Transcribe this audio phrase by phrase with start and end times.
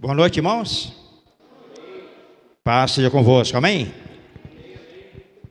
[0.00, 0.94] Boa noite, irmãos.
[2.64, 3.88] Paz seja convosco, amém?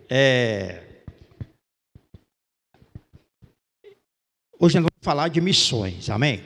[0.09, 1.03] É...
[4.59, 6.41] Hoje nós vamos falar de missões, amém?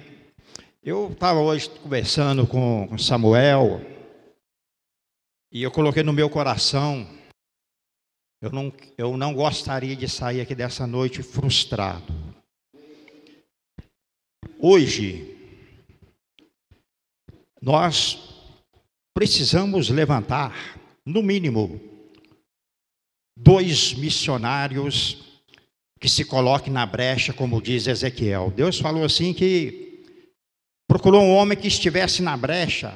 [0.83, 3.79] Eu estava hoje conversando com Samuel
[5.49, 7.07] e eu coloquei no meu coração,
[8.41, 12.13] eu não, eu não gostaria de sair aqui dessa noite frustrado.
[14.59, 15.32] Hoje,
[17.63, 18.19] nós
[19.15, 21.79] precisamos levantar, no mínimo,
[23.37, 25.41] dois missionários
[25.97, 28.51] que se coloquem na brecha, como diz Ezequiel.
[28.51, 30.03] Deus falou assim que
[30.89, 32.89] procurou um homem que estivesse na brecha,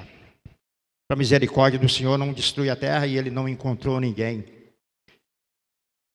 [1.08, 4.44] para a misericórdia do Senhor não destruir a terra, e ele não encontrou ninguém.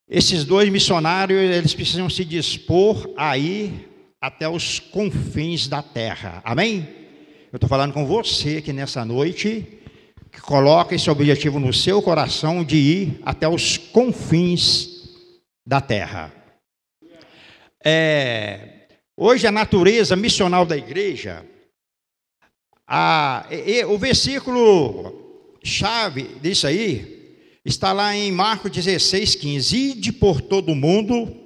[0.06, 3.88] Esses dois missionários, eles precisam se dispor a ir
[4.20, 6.42] até os confins da terra.
[6.44, 7.01] Amém?
[7.52, 9.78] Eu estou falando com você aqui nessa noite,
[10.32, 15.10] que coloca esse objetivo no seu coração de ir até os confins
[15.66, 16.32] da terra.
[17.84, 21.44] É, hoje a natureza missional da igreja,
[22.88, 29.76] a, e, o versículo chave disso aí, está lá em Marcos 16, 15.
[29.76, 31.36] Ide por todo o mundo,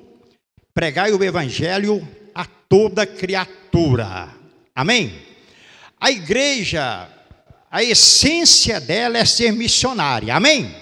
[0.73, 4.33] pregai o evangelho a toda criatura.
[4.73, 5.27] Amém?
[6.01, 7.09] A igreja,
[7.71, 10.35] a essência dela é ser missionária.
[10.35, 10.75] Amém?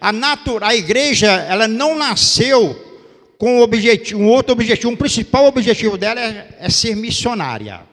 [0.00, 2.74] A, natura, a igreja, ela não nasceu
[3.38, 4.90] com um, objetivo, um outro objetivo.
[4.90, 7.86] Um principal objetivo dela é, é ser missionária.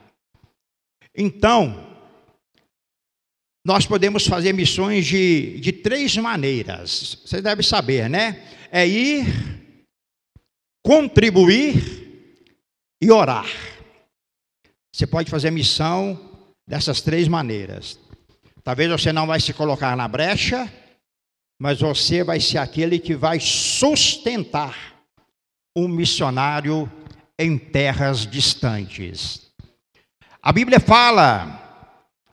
[1.16, 1.88] Então,
[3.66, 7.20] nós podemos fazer missões de, de três maneiras.
[7.26, 8.42] Você deve saber, né?
[8.72, 9.26] É ir,
[10.84, 12.02] contribuir
[13.02, 13.48] e orar.
[14.94, 16.31] Você pode fazer missão
[16.68, 18.00] dessas três maneiras.
[18.64, 20.72] Talvez você não vai se colocar na brecha,
[21.60, 25.04] mas você vai ser aquele que vai sustentar
[25.76, 26.92] um missionário
[27.38, 29.52] em terras distantes.
[30.42, 31.62] A Bíblia fala,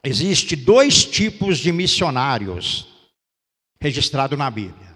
[0.03, 2.87] existe dois tipos de missionários
[3.81, 4.89] registrados na Bíblia.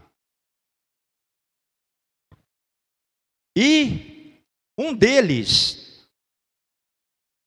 [3.55, 4.39] E
[4.77, 5.82] um deles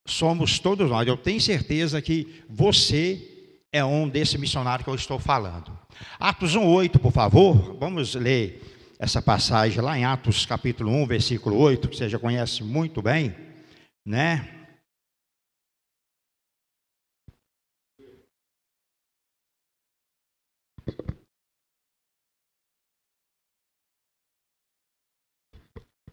[0.07, 1.07] somos todos nós.
[1.07, 5.77] Eu tenho certeza que você é um desse missionário que eu estou falando.
[6.19, 7.77] Atos 1:8, por favor.
[7.79, 8.63] Vamos ler
[8.99, 13.35] essa passagem lá em Atos capítulo 1, versículo 8, que você já conhece muito bem,
[14.07, 14.53] né?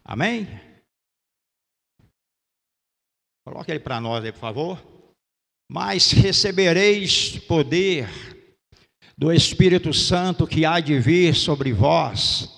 [0.04, 0.73] Amém?
[3.44, 4.82] Coloque ele para nós aí, por favor.
[5.70, 8.08] Mas recebereis poder
[9.16, 12.48] do Espírito Santo que há de vir sobre vós,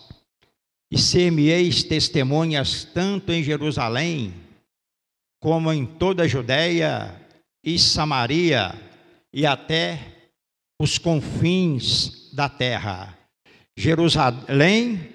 [0.91, 4.33] e ser-me-eis testemunhas tanto em Jerusalém,
[5.43, 7.21] como em toda a Judéia
[7.65, 8.73] e Samaria,
[9.33, 10.31] e até
[10.81, 13.19] os confins da terra.
[13.77, 15.13] Jerusalém,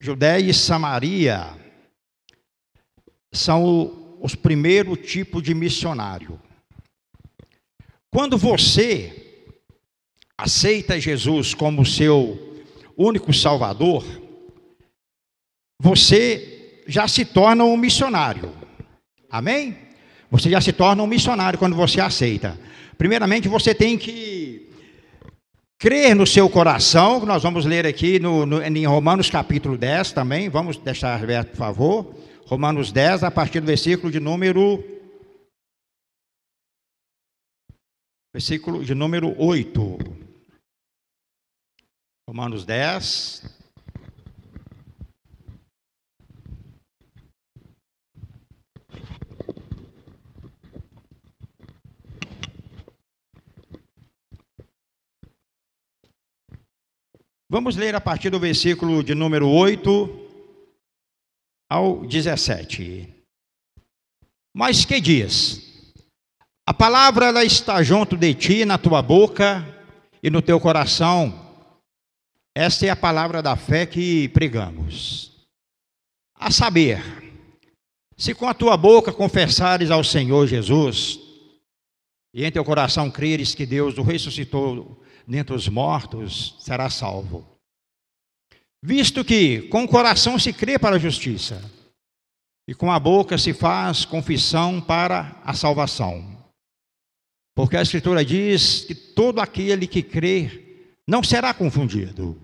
[0.00, 1.48] Judéia e Samaria
[3.32, 6.38] são os primeiro tipo de missionário.
[8.10, 9.46] Quando você
[10.36, 12.62] aceita Jesus como seu
[12.96, 14.04] único salvador,
[15.80, 18.52] você já se torna um missionário.
[19.30, 19.76] Amém?
[20.30, 22.58] Você já se torna um missionário quando você aceita.
[22.98, 24.68] Primeiramente, você tem que
[25.78, 30.12] crer no seu coração, que nós vamos ler aqui no, no, em Romanos capítulo 10
[30.12, 30.48] também.
[30.48, 32.14] Vamos deixar aberto, por favor.
[32.50, 34.82] Romanos 10, a partir do versículo de número.
[38.34, 39.98] Versículo de número 8.
[42.28, 43.44] Romanos 10.
[57.48, 60.19] Vamos ler a partir do versículo de número 8
[61.70, 63.08] ao 17.
[64.52, 65.94] Mas que diz?
[66.66, 69.64] A palavra ela está junto de ti, na tua boca
[70.20, 71.48] e no teu coração.
[72.54, 75.46] Esta é a palavra da fé que pregamos.
[76.34, 77.00] A saber,
[78.16, 81.20] se com a tua boca confessares ao Senhor Jesus,
[82.34, 87.46] e em teu coração creres que Deus o ressuscitou dentre os mortos, será salvo.
[88.82, 91.62] Visto que com o coração se crê para a justiça,
[92.66, 96.38] e com a boca se faz confissão para a salvação.
[97.54, 102.40] Porque a Escritura diz que todo aquele que crê não será confundido.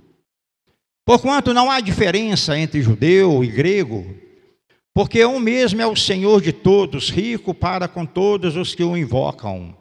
[1.06, 4.04] Porquanto não há diferença entre judeu e grego,
[4.92, 8.96] porque um mesmo é o Senhor de todos, rico para com todos os que o
[8.96, 9.76] invocam.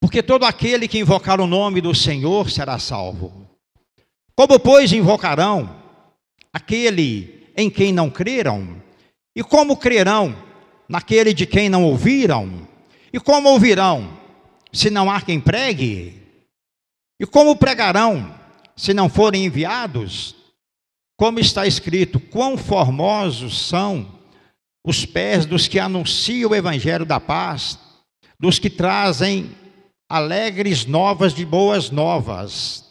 [0.00, 3.48] Porque todo aquele que invocar o nome do Senhor será salvo.
[4.36, 5.82] Como, pois, invocarão
[6.52, 8.82] aquele em quem não creram?
[9.34, 10.36] E como crerão
[10.88, 12.68] naquele de quem não ouviram?
[13.12, 14.18] E como ouvirão
[14.72, 16.22] se não há quem pregue?
[17.20, 18.34] E como pregarão
[18.76, 20.34] se não forem enviados?
[21.16, 24.18] Como está escrito, quão formosos são
[24.84, 27.78] os pés dos que anunciam o evangelho da paz,
[28.38, 29.54] dos que trazem
[30.08, 32.84] alegres novas de boas novas.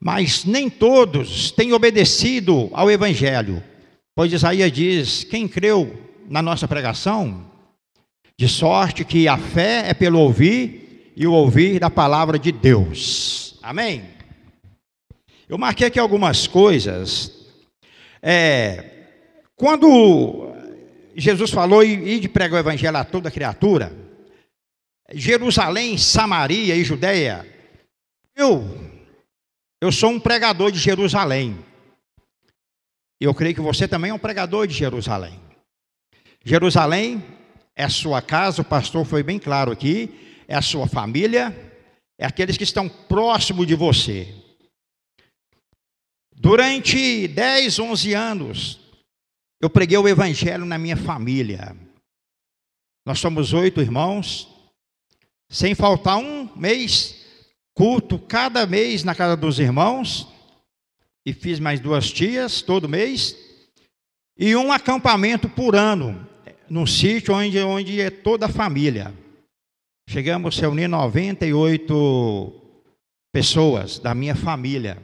[0.00, 3.62] Mas nem todos têm obedecido ao evangelho,
[4.14, 5.96] pois Isaías diz: quem creu
[6.28, 7.46] na nossa pregação
[8.38, 13.58] de sorte que a fé é pelo ouvir e o ouvir da palavra de Deus.
[13.60, 14.04] Amém?
[15.48, 17.32] Eu marquei aqui algumas coisas.
[18.22, 18.84] É,
[19.56, 20.52] quando
[21.16, 23.92] Jesus falou e de pregar o evangelho a toda criatura,
[25.12, 27.44] Jerusalém, Samaria e Judéia,
[28.36, 28.87] eu,
[29.80, 31.64] eu sou um pregador de Jerusalém.
[33.20, 35.40] Eu creio que você também é um pregador de Jerusalém.
[36.44, 37.24] Jerusalém
[37.74, 41.54] é sua casa, o pastor foi bem claro aqui, é a sua família,
[42.18, 44.34] é aqueles que estão próximo de você.
[46.34, 48.80] Durante 10, 11 anos,
[49.60, 51.76] eu preguei o evangelho na minha família.
[53.04, 54.48] Nós somos oito irmãos,
[55.50, 57.17] sem faltar um mês,
[57.78, 60.26] culto cada mês na casa dos irmãos,
[61.24, 63.36] e fiz mais duas tias todo mês,
[64.36, 66.28] e um acampamento por ano
[66.68, 69.14] num sítio onde, onde é toda a família.
[70.10, 72.52] Chegamos a reunir 98
[73.32, 75.00] pessoas da minha família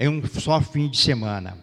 [0.00, 1.62] em um só fim de semana.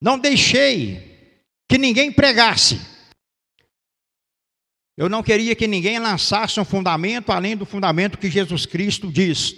[0.00, 1.38] Não deixei
[1.68, 2.80] que ninguém pregasse.
[4.96, 9.54] Eu não queria que ninguém lançasse um fundamento além do fundamento que Jesus Cristo diz.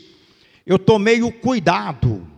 [0.67, 2.29] Eu tomei o cuidado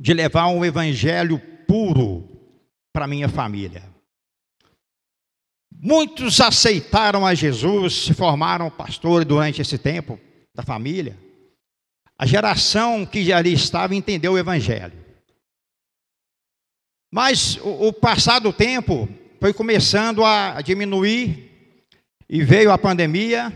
[0.00, 2.28] de levar um evangelho puro
[2.92, 3.82] para minha família.
[5.76, 10.18] Muitos aceitaram a Jesus, se formaram pastores durante esse tempo
[10.54, 11.18] da família.
[12.16, 15.04] A geração que ali estava entendeu o Evangelho.
[17.12, 19.08] Mas o, o passado tempo
[19.40, 21.53] foi começando a diminuir
[22.28, 23.52] e veio a pandemia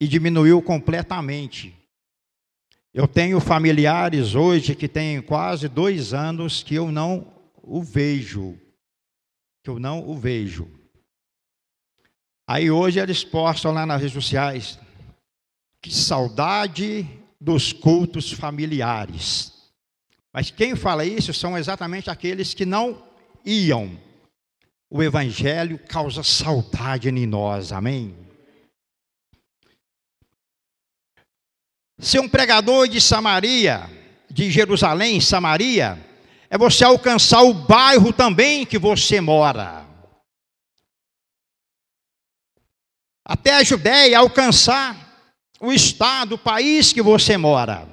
[0.00, 1.74] e diminuiu completamente.
[2.92, 8.58] Eu tenho familiares hoje que têm quase dois anos que eu não o vejo,
[9.62, 10.70] que eu não o vejo.
[12.48, 14.78] Aí hoje eles postam lá nas redes sociais
[15.82, 17.06] que saudade
[17.40, 19.52] dos cultos familiares.
[20.32, 23.02] Mas quem fala isso são exatamente aqueles que não
[23.44, 23.98] iam.
[24.88, 28.16] O evangelho causa saudade em nós, amém?
[31.98, 33.90] Ser um pregador de Samaria,
[34.30, 35.98] de Jerusalém, Samaria,
[36.48, 39.86] é você alcançar o bairro também que você mora.
[43.26, 44.96] até a Judéia alcançar
[45.58, 47.88] o estado, o país que você mora.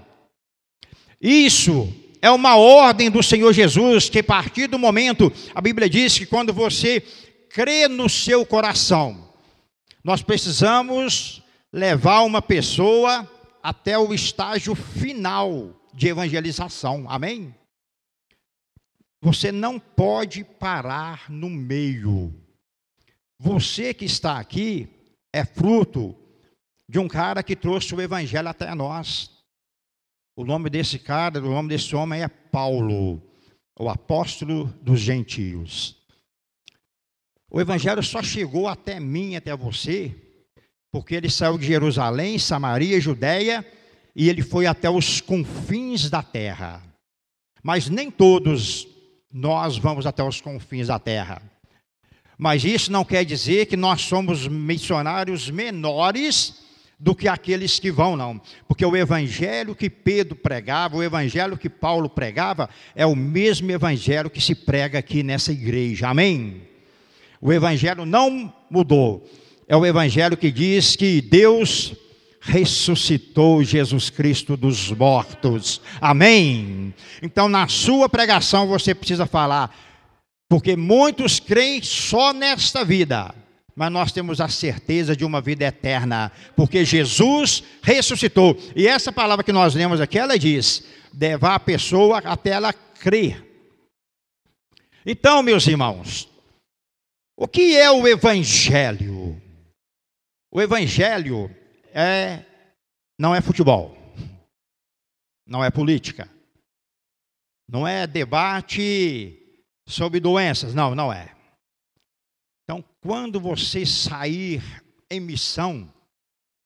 [1.20, 1.91] Isso
[2.24, 6.25] é uma ordem do Senhor Jesus, que a partir do momento, a Bíblia diz que
[6.25, 7.01] quando você
[7.50, 9.30] crê no seu coração,
[10.01, 13.30] nós precisamos levar uma pessoa
[13.62, 17.08] até o estágio final de evangelização.
[17.10, 17.53] Amém?
[19.22, 22.34] Você não pode parar no meio.
[23.38, 24.88] Você que está aqui,
[25.34, 26.15] é fruto
[26.88, 29.33] de um cara que trouxe o evangelho até nós.
[30.36, 33.22] O nome desse cara, o nome desse homem é Paulo,
[33.80, 35.96] o apóstolo dos gentios.
[37.52, 40.16] O evangelho só chegou até mim, até você,
[40.92, 43.63] porque ele saiu de Jerusalém, Samaria, Judéia,
[44.16, 46.82] e ele foi até os confins da terra.
[47.62, 48.88] Mas nem todos
[49.32, 51.44] nós vamos até os confins da terra.
[52.40, 56.62] Mas isso não quer dizer que nós somos missionários menores
[57.03, 58.39] do que aqueles que vão, não.
[58.65, 64.29] Porque o evangelho que Pedro pregava, o evangelho que Paulo pregava, é o mesmo evangelho
[64.29, 66.07] que se prega aqui nessa igreja.
[66.07, 66.62] Amém?
[67.41, 69.29] O evangelho não mudou.
[69.67, 71.93] É o evangelho que diz que Deus
[72.39, 75.81] ressuscitou Jesus Cristo dos mortos.
[76.00, 76.93] Amém?
[77.22, 79.75] Então, na sua pregação, você precisa falar
[80.48, 83.36] porque muitos creem só nesta vida,
[83.75, 88.58] mas nós temos a certeza de uma vida eterna, porque Jesus ressuscitou.
[88.75, 93.44] E essa palavra que nós lemos aqui, ela diz: levar a pessoa até ela crer.
[95.06, 96.30] Então, meus irmãos,
[97.36, 99.42] o que é o Evangelho?
[100.51, 101.50] O Evangelho
[101.94, 102.46] é,
[103.20, 103.98] não é futebol,
[105.48, 106.30] não é política,
[107.68, 109.39] não é debate
[109.88, 111.36] sobre doenças, não, não é.
[112.63, 114.63] Então, quando você sair
[115.10, 115.91] em missão,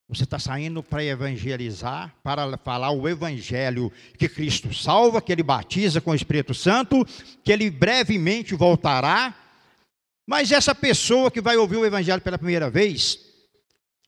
[0.08, 6.00] você está saindo para evangelizar, para falar o evangelho que Cristo salva, que Ele batiza
[6.00, 7.04] com o Espírito Santo,
[7.44, 9.36] que Ele brevemente voltará.
[10.26, 13.20] Mas essa pessoa que vai ouvir o evangelho pela primeira vez,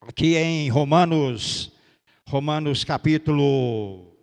[0.01, 1.71] aqui em Romanos,
[2.27, 4.15] Romanos capítulo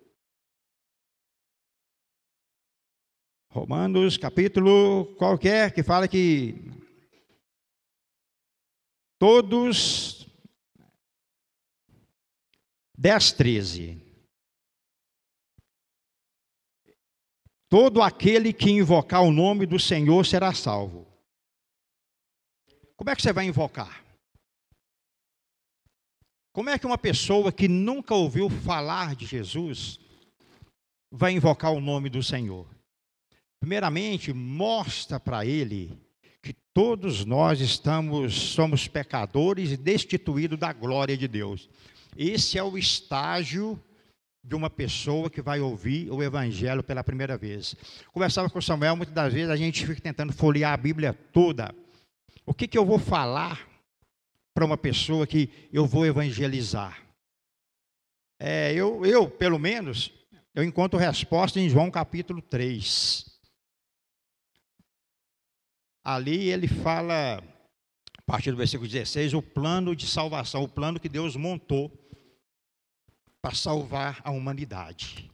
[3.50, 6.54] Romanos capítulo qualquer que fala que
[9.18, 10.26] todos
[12.98, 14.06] 10, 13.
[17.68, 21.06] Todo aquele que invocar o nome do Senhor será salvo.
[22.96, 24.04] Como é que você vai invocar?
[26.52, 29.98] Como é que uma pessoa que nunca ouviu falar de Jesus
[31.12, 32.66] vai invocar o nome do Senhor?
[33.60, 36.05] Primeiramente, mostra para ele
[36.46, 41.68] que todos nós estamos somos pecadores e destituídos da glória de Deus.
[42.16, 43.82] Esse é o estágio
[44.44, 47.74] de uma pessoa que vai ouvir o evangelho pela primeira vez.
[48.12, 51.74] Conversava com o Samuel, muitas das vezes a gente fica tentando folhear a Bíblia toda.
[52.44, 53.66] O que, que eu vou falar
[54.54, 57.02] para uma pessoa que eu vou evangelizar?
[58.38, 60.12] É, eu, eu, pelo menos,
[60.54, 63.35] eu encontro resposta em João capítulo 3.
[66.06, 67.42] Ali ele fala,
[68.16, 71.90] a partir do versículo 16, o plano de salvação, o plano que Deus montou
[73.42, 75.28] para salvar a humanidade.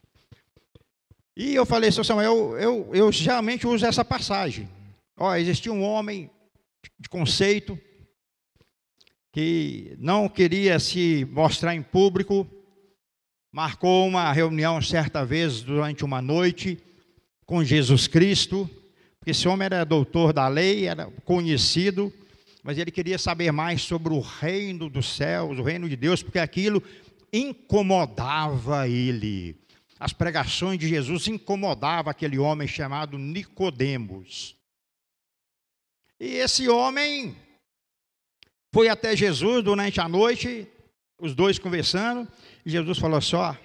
[1.36, 4.66] E eu falei, seu Samuel, eu, eu, eu geralmente uso essa passagem.
[5.14, 6.30] Ó, existia um homem
[6.98, 7.78] de conceito
[9.30, 12.48] que não queria se mostrar em público,
[13.52, 16.82] marcou uma reunião certa vez durante uma noite
[17.44, 18.70] com Jesus Cristo,
[19.22, 22.12] porque esse homem era doutor da lei, era conhecido,
[22.60, 26.40] mas ele queria saber mais sobre o reino dos céus, o reino de Deus, porque
[26.40, 26.82] aquilo
[27.32, 29.56] incomodava ele.
[30.00, 34.56] As pregações de Jesus incomodavam aquele homem chamado Nicodemos.
[36.18, 37.36] E esse homem
[38.74, 40.66] foi até Jesus durante a noite,
[41.16, 42.26] os dois conversando,
[42.66, 43.56] e Jesus falou só: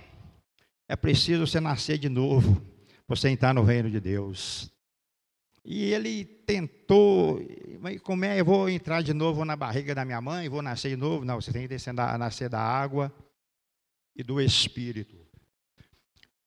[0.87, 2.61] é preciso você nascer de novo,
[3.07, 4.71] você entrar no reino de Deus.
[5.69, 7.45] E ele tentou,
[7.81, 10.91] mas como é, eu vou entrar de novo na barriga da minha mãe, vou nascer
[10.91, 11.25] de novo?
[11.25, 11.75] Não, você tem que
[12.17, 13.13] nascer da água
[14.15, 15.17] e do Espírito.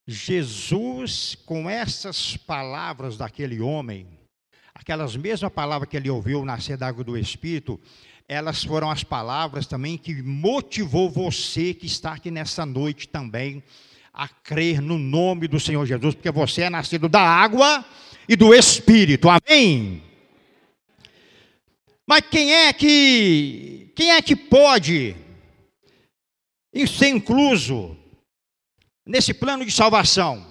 [0.07, 4.09] Jesus, com essas palavras daquele homem,
[4.75, 7.79] aquelas mesmas palavras que ele ouviu nascer da água do Espírito,
[8.27, 13.63] elas foram as palavras também que motivou você que está aqui nessa noite também
[14.15, 17.85] a crer no nome do Senhor Jesus, porque você é nascido da água
[18.31, 19.29] e do Espírito.
[19.29, 20.05] Amém?
[22.07, 25.17] Mas quem é que quem é que pode
[26.87, 27.97] ser incluso
[29.05, 30.47] nesse plano de salvação.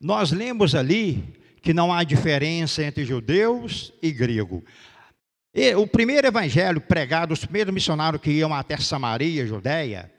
[0.00, 4.64] Nós lemos ali que não há diferença entre judeus e grego.
[5.52, 10.10] E o primeiro evangelho pregado, os primeiros missionários que iam até Samaria, Judéia,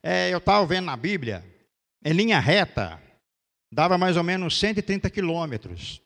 [0.00, 1.44] é, eu estava vendo na Bíblia,
[2.04, 3.02] em linha reta,
[3.72, 6.00] dava mais ou menos 130 quilômetros.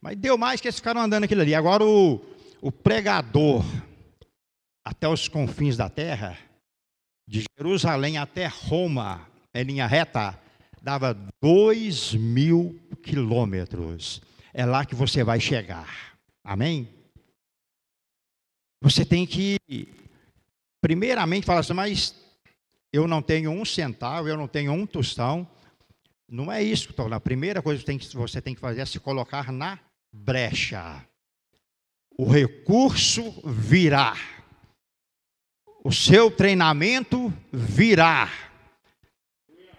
[0.00, 1.54] Mas deu mais que eles ficaram andando aquilo ali.
[1.54, 2.24] Agora o,
[2.60, 3.64] o pregador
[4.84, 6.38] até os confins da terra,
[7.28, 10.38] de Jerusalém até Roma, em linha reta,
[10.80, 14.22] dava dois mil quilômetros.
[14.54, 16.16] É lá que você vai chegar.
[16.42, 16.88] Amém?
[18.80, 19.58] Você tem que,
[20.80, 22.14] primeiramente, falar assim, mas
[22.92, 25.46] eu não tenho um centavo, eu não tenho um tostão.
[26.28, 27.14] Não é isso falando.
[27.14, 29.78] A primeira coisa que você tem que fazer é se colocar na
[30.12, 31.04] brecha.
[32.18, 34.16] O recurso virá
[35.88, 38.30] o seu treinamento virá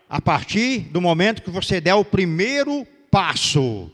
[0.10, 3.92] a partir do momento que você der o primeiro passo.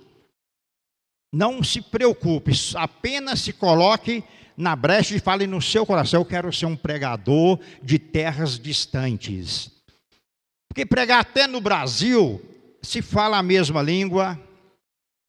[1.33, 4.23] Não se preocupe, apenas se coloque
[4.55, 9.74] na brecha e fale no seu coração: eu quero ser um pregador de terras distantes.
[10.75, 12.41] Porque pregar até no Brasil,
[12.81, 14.37] se fala a mesma língua,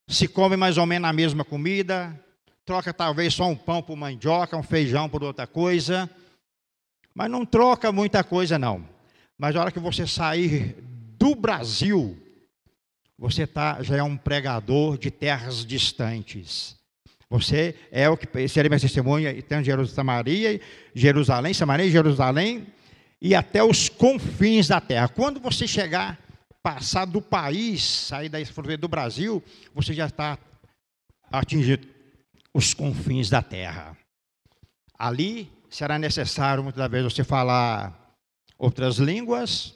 [0.08, 2.20] se come mais ou menos a mesma comida,
[2.64, 6.10] troca talvez só um pão por mandioca, um feijão por outra coisa,
[7.14, 8.84] mas não troca muita coisa não.
[9.38, 10.74] Mas na hora que você sair
[11.16, 12.20] do Brasil,
[13.16, 16.74] você tá, já é um pregador de terras distantes.
[17.30, 20.60] Você é o que seria minha testemunha, então Jerusalém,
[20.92, 22.66] Jerusalém, Samaria, Jerusalém
[23.20, 25.08] e até os confins da terra.
[25.08, 26.18] Quando você chegar,
[26.62, 29.42] passar do país, sair da fronteira do Brasil,
[29.74, 30.38] você já está
[31.30, 31.86] atingindo
[32.52, 33.96] os confins da terra.
[34.98, 38.16] Ali será necessário muitas vezes você falar
[38.58, 39.74] outras línguas,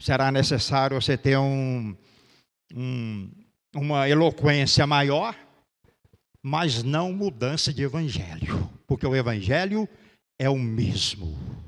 [0.00, 1.96] será necessário você ter um,
[2.74, 3.30] um,
[3.74, 5.36] uma eloquência maior,
[6.42, 9.88] mas não mudança de evangelho, porque o evangelho
[10.38, 11.63] é o mesmo.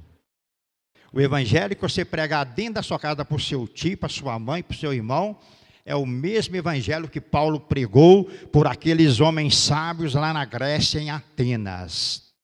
[1.16, 4.38] O evangelho que você pregar dentro da sua casa para o seu tio, para sua
[4.38, 5.40] mãe, para o seu irmão,
[5.82, 11.08] é o mesmo evangelho que Paulo pregou por aqueles homens sábios lá na Grécia, em
[11.08, 12.34] Atenas.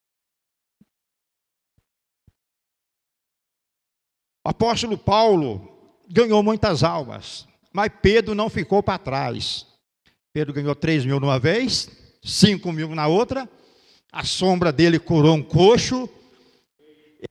[4.43, 9.67] O apóstolo Paulo ganhou muitas almas, mas Pedro não ficou para trás.
[10.33, 11.91] Pedro ganhou 3 mil numa vez,
[12.23, 13.47] 5 mil na outra,
[14.11, 16.09] a sombra dele curou um coxo.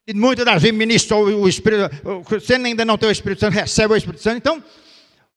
[0.07, 1.89] Ele, muitas das vezes ministrou o Espírito,
[2.29, 4.37] você ainda não tem o Espírito Santo, recebe o Espírito Santo.
[4.37, 4.63] Então,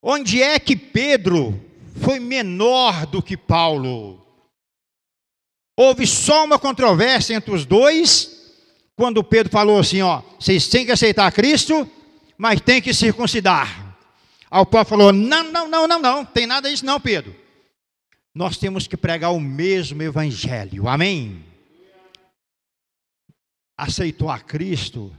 [0.00, 1.60] onde é que Pedro
[2.00, 4.24] foi menor do que Paulo?
[5.76, 8.52] Houve só uma controvérsia entre os dois,
[8.96, 11.90] quando Pedro falou assim: ó, vocês têm que aceitar Cristo,
[12.38, 13.96] mas tem que circuncidar.
[14.48, 17.34] Aí Paulo falou: não, não, não, não, não, tem nada disso não, Pedro.
[18.32, 21.44] Nós temos que pregar o mesmo evangelho, amém?
[23.76, 25.12] Aceitou a Cristo,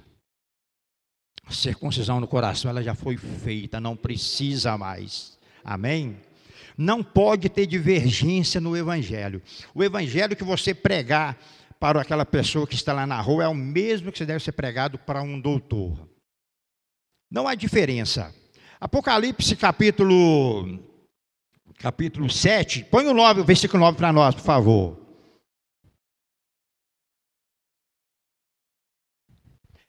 [1.45, 6.17] a circuncisão no coração ela já foi feita, não precisa mais, amém?
[6.77, 9.41] Não pode ter divergência no evangelho.
[9.73, 11.37] O evangelho que você pregar
[11.79, 14.53] para aquela pessoa que está lá na rua é o mesmo que você deve ser
[14.53, 16.09] pregado para um doutor.
[17.29, 18.33] Não há diferença.
[18.79, 20.79] Apocalipse capítulo
[21.77, 25.04] capítulo 7, põe o 9, o versículo 9 para nós, por favor.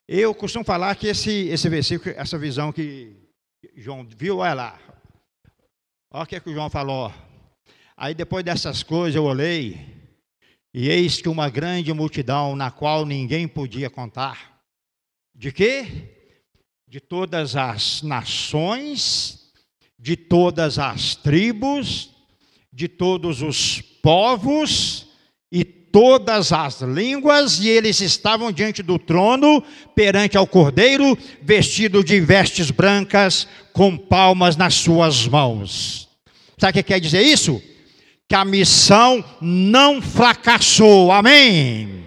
[0.08, 3.16] Eu costumo falar que esse, esse versículo, essa visão que
[3.74, 4.80] João viu, olha lá.
[6.12, 7.12] Olha o que, é que o João falou.
[7.96, 9.84] Aí depois dessas coisas eu olhei
[10.72, 14.62] e eis que uma grande multidão na qual ninguém podia contar.
[15.34, 16.38] De quê?
[16.86, 19.52] De todas as nações,
[19.98, 22.14] de todas as tribos,
[22.72, 25.05] de todos os povos
[25.96, 32.70] todas as línguas, e eles estavam diante do trono, perante ao cordeiro, vestido de vestes
[32.70, 36.06] brancas, com palmas nas suas mãos.
[36.58, 37.62] Sabe o que quer dizer isso?
[38.28, 41.12] que a missão não fracassou.
[41.12, 42.04] Amém.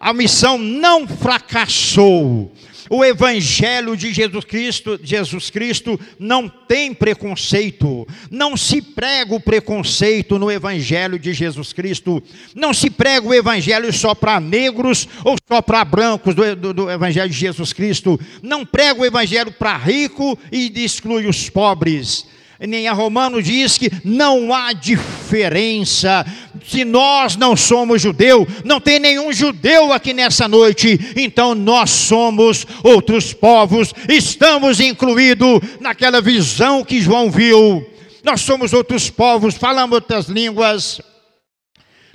[0.00, 2.50] A missão não fracassou.
[2.92, 8.04] O evangelho de Jesus Cristo, Jesus Cristo não tem preconceito.
[8.28, 12.20] Não se prega o preconceito no evangelho de Jesus Cristo.
[12.52, 16.90] Não se prega o evangelho só para negros ou só para brancos do, do, do,
[16.90, 18.18] evangelho de Jesus Cristo.
[18.42, 22.26] Não prega o evangelho para rico e exclui os pobres
[22.66, 26.26] nem a Romano diz que não há diferença.
[26.66, 32.66] Se nós não somos judeu, não tem nenhum judeu aqui nessa noite, então nós somos
[32.84, 37.84] outros povos, estamos incluídos naquela visão que João viu.
[38.22, 41.00] Nós somos outros povos, falamos outras línguas.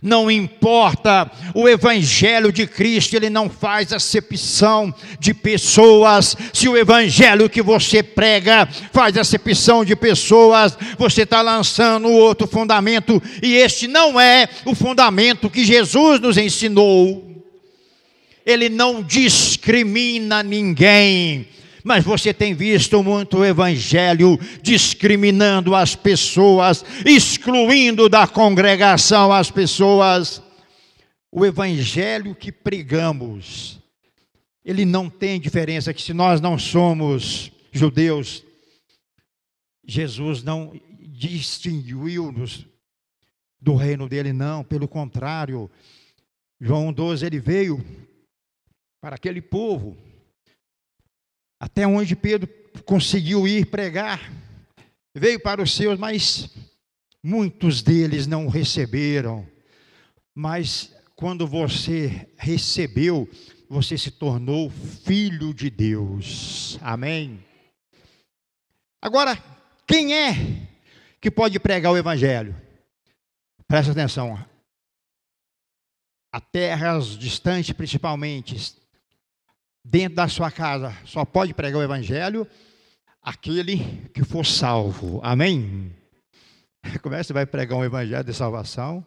[0.06, 6.38] Não importa, o Evangelho de Cristo, ele não faz acepção de pessoas.
[6.54, 13.20] Se o Evangelho que você prega faz acepção de pessoas, você está lançando outro fundamento,
[13.42, 17.26] e este não é o fundamento que Jesus nos ensinou.
[18.46, 21.48] Ele não discrimina ninguém
[21.86, 30.42] mas você tem visto muito o evangelho discriminando as pessoas, excluindo da congregação as pessoas.
[31.32, 33.80] O evangelho que pregamos,
[34.64, 38.44] ele não tem diferença que se nós não somos judeus,
[39.88, 42.66] Jesus não distinguiu-nos
[43.62, 45.70] do reino dele, não, pelo contrário.
[46.60, 47.86] João 12, ele veio
[49.00, 49.96] para aquele povo
[51.60, 52.48] até onde Pedro
[52.86, 54.32] conseguiu ir pregar.
[55.16, 56.50] Veio para os seus, mas
[57.24, 59.48] muitos deles não receberam.
[60.34, 63.30] Mas quando você recebeu,
[63.70, 66.78] você se tornou filho de Deus.
[66.82, 67.44] Amém?
[69.02, 69.42] Agora,
[69.88, 70.68] quem é
[71.22, 72.56] que pode pregar o Evangelho?
[73.68, 74.38] Presta atenção.
[76.32, 78.76] A terras distantes, principalmente,
[79.86, 82.48] dentro da sua casa, só pode pregar o evangelho
[83.22, 83.78] aquele
[84.14, 85.20] que for salvo.
[85.24, 85.96] Amém?
[87.02, 89.06] Como é que você vai pregar um evangelho de salvação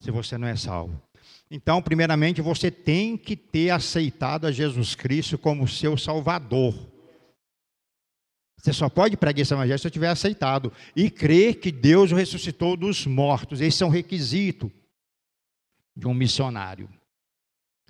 [0.00, 1.02] se você não é salvo?
[1.50, 6.74] Então, primeiramente, você tem que ter aceitado a Jesus Cristo como seu Salvador.
[8.56, 12.14] Você só pode pregar esse evangelho se você tiver aceitado e crer que Deus o
[12.14, 13.60] ressuscitou dos mortos.
[13.60, 14.70] Esse é um requisito
[15.96, 16.88] de um missionário.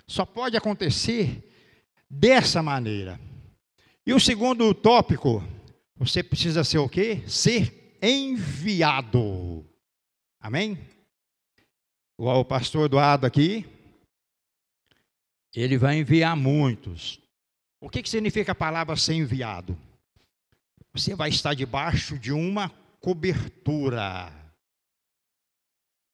[0.07, 1.54] Só pode acontecer
[2.19, 3.19] dessa maneira.
[4.05, 5.43] E o segundo tópico,
[5.95, 7.23] você precisa ser o quê?
[7.27, 9.65] Ser enviado.
[10.39, 10.77] Amém?
[12.17, 13.65] O pastor Eduardo aqui,
[15.53, 17.19] ele vai enviar muitos.
[17.81, 19.77] O que, que significa a palavra ser enviado?
[20.93, 22.69] Você vai estar debaixo de uma
[23.01, 24.31] cobertura.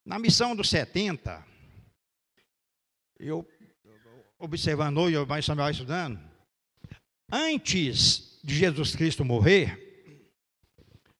[0.04, 1.46] Na missão dos 70,
[3.20, 3.48] eu
[4.42, 6.20] observando hoje, mais Samuel estudando,
[7.32, 10.10] antes de Jesus Cristo morrer,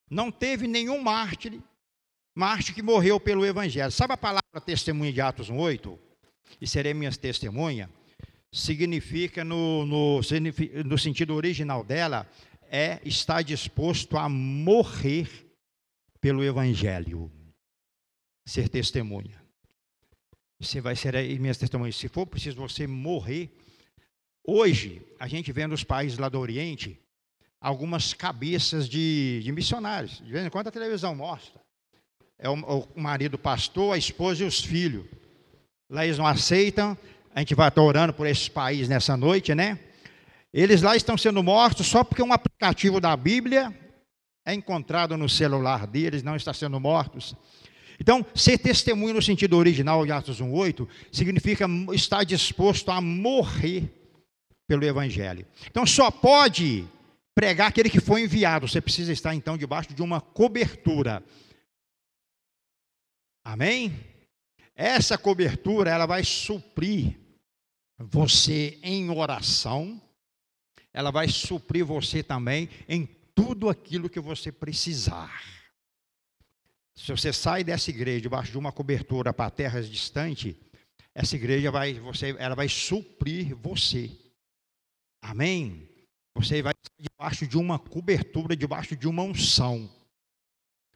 [0.10, 1.62] não teve nenhum mártir,
[2.36, 3.92] mártir que morreu pelo Evangelho.
[3.92, 5.98] Sabe a palavra testemunha de Atos 1,8?
[6.60, 7.90] E serei minhas testemunha?
[8.52, 10.20] Significa, no, no,
[10.86, 12.28] no sentido original dela,
[12.70, 15.30] é estar disposto a morrer
[16.20, 17.32] pelo Evangelho,
[18.46, 19.40] ser testemunha.
[20.62, 21.95] Você vai ser minhas testemunhas.
[21.95, 23.50] Se for preciso você morrer.
[24.45, 27.00] Hoje, a gente vê nos países lá do Oriente
[27.60, 30.19] algumas cabeças de, de missionários.
[30.19, 31.60] De vez em quando a televisão mostra.
[32.38, 35.04] É o, o marido pastor, a esposa e os filhos.
[35.89, 36.95] Lá eles não aceitam.
[37.34, 39.80] A gente vai estar orando por esse país nessa noite, né?
[40.54, 43.76] Eles lá estão sendo mortos só porque um aplicativo da Bíblia
[44.45, 47.36] é encontrado no celular deles, não está sendo mortos.
[48.02, 53.90] Então, ser testemunho no sentido original de Atos 1:8 significa estar disposto a morrer
[54.68, 55.46] pelo evangelho.
[55.68, 56.84] Então, só pode
[57.34, 58.68] pregar aquele que foi enviado.
[58.68, 61.24] Você precisa estar então debaixo de uma cobertura.
[63.46, 63.94] Amém?
[64.76, 67.18] Essa cobertura, ela vai suprir
[67.98, 70.02] você em oração
[70.94, 75.61] ela vai suprir você também em tudo aquilo que você precisar.
[76.95, 80.56] Se você sai dessa igreja debaixo de uma cobertura para terras distantes,
[81.13, 84.12] essa igreja vai, você, ela vai suprir você.
[85.21, 85.89] Amém?
[86.36, 89.89] Você vai debaixo de uma cobertura, debaixo de uma unção.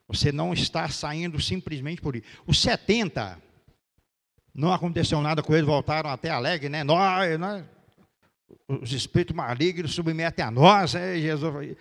[0.08, 2.27] Você não está saindo simplesmente por isso.
[2.45, 3.41] Os 70,
[4.53, 6.84] não aconteceu nada com eles, voltaram até alegre, né?
[6.84, 7.65] Nós, nós
[8.67, 11.19] os espíritos malignos submetem a nós, né?
[11.19, 11.75] Jesus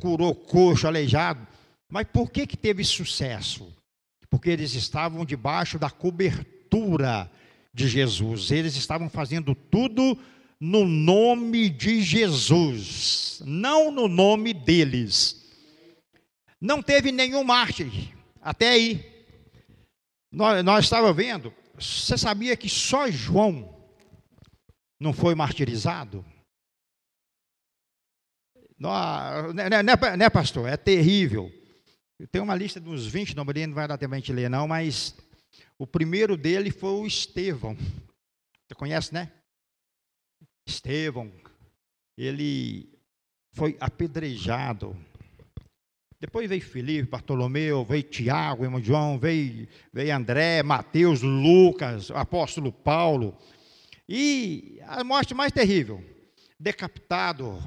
[0.00, 1.46] curou coxo, aleijado.
[1.90, 3.74] Mas por que, que teve sucesso?
[4.30, 7.30] Porque eles estavam debaixo da cobertura
[7.74, 8.50] de Jesus.
[8.50, 10.16] Eles estavam fazendo tudo
[10.60, 15.50] no nome de Jesus, não no nome deles.
[16.60, 19.24] Não teve nenhum mártir até aí.
[20.30, 23.74] Nós, nós estávamos vendo, você sabia que só João
[25.00, 26.24] não foi martirizado?
[28.78, 30.68] Não, né, né, né, né, pastor?
[30.68, 31.50] É terrível.
[32.26, 35.16] Tem uma lista dos 20 nomes, não vai dar tempo a gente ler, não, mas
[35.78, 37.76] o primeiro dele foi o Estevão.
[38.66, 39.32] Você conhece, né?
[40.66, 41.32] Estevão.
[42.18, 42.88] Ele
[43.52, 44.96] foi apedrejado.
[46.20, 53.34] Depois veio Felipe, Bartolomeu, veio Tiago, irmão João, veio, veio André, Mateus, Lucas, apóstolo Paulo.
[54.06, 56.04] E a morte mais terrível,
[56.58, 57.58] decapitado.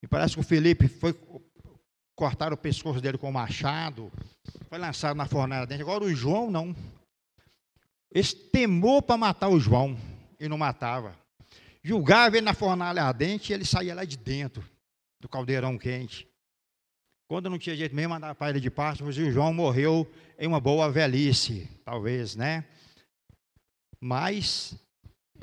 [0.00, 1.12] Me parece que o Felipe foi
[2.22, 4.12] cortar o pescoço dele com um machado,
[4.68, 5.82] foi lançado na fornalha dentro.
[5.82, 6.72] Agora o João não.
[8.14, 9.98] Esse temor para matar o João
[10.38, 11.18] e não matava.
[11.82, 14.64] Julgava ele na fornalha ardente e ele saía lá de dentro
[15.20, 16.28] do caldeirão quente.
[17.28, 20.08] Quando não tinha jeito mesmo, mandava para ele de parte, mas o João morreu
[20.38, 22.64] em uma boa velhice, talvez, né?
[24.00, 24.76] Mas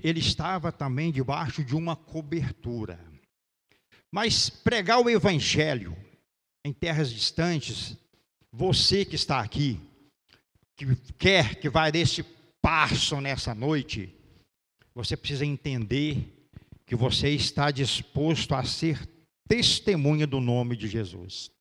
[0.02, 2.98] ele estava também debaixo de uma cobertura.
[4.10, 5.94] Mas pregar o evangelho
[6.66, 7.98] em terras distantes,
[8.52, 9.80] você que está aqui,
[10.76, 12.24] que quer que vá desse
[12.62, 14.14] passo nessa noite,
[14.94, 16.50] você precisa entender
[16.86, 19.08] que você está disposto a ser
[19.48, 21.52] testemunha do nome de Jesus.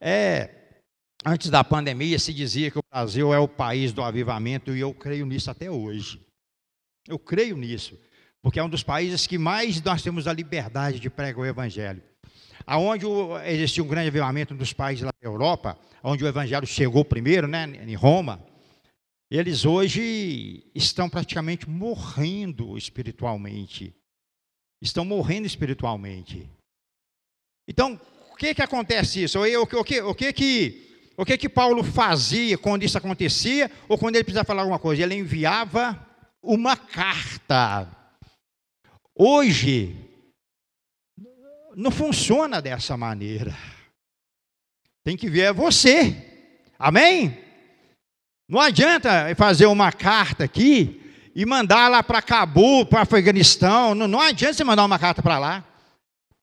[0.00, 0.82] É,
[1.24, 4.92] antes da pandemia se dizia que o Brasil é o país do avivamento e eu
[4.94, 6.20] creio nisso até hoje.
[7.08, 7.98] Eu creio nisso,
[8.40, 12.02] porque é um dos países que mais nós temos a liberdade de pregar o Evangelho.
[12.66, 13.06] Aonde
[13.44, 17.64] existiu um grande avivamento dos países lá da Europa, onde o Evangelho chegou primeiro, né,
[17.86, 18.44] em Roma,
[19.30, 23.94] eles hoje estão praticamente morrendo espiritualmente.
[24.80, 26.50] Estão morrendo espiritualmente.
[27.66, 27.98] Então,
[28.30, 29.40] o que que acontece isso?
[29.40, 33.70] O que, o que, o que que o que que Paulo fazia quando isso acontecia
[33.88, 35.02] ou quando ele precisava falar alguma coisa?
[35.02, 36.06] Ele enviava
[36.42, 37.88] uma carta.
[39.14, 39.94] Hoje
[41.76, 43.56] não funciona dessa maneira.
[45.04, 46.16] Tem que ver é você.
[46.78, 47.38] Amém?
[48.48, 51.00] Não adianta fazer uma carta aqui
[51.34, 53.94] e mandar lá para Cabul, para Afeganistão.
[53.94, 55.64] Não, não adianta você mandar uma carta para lá.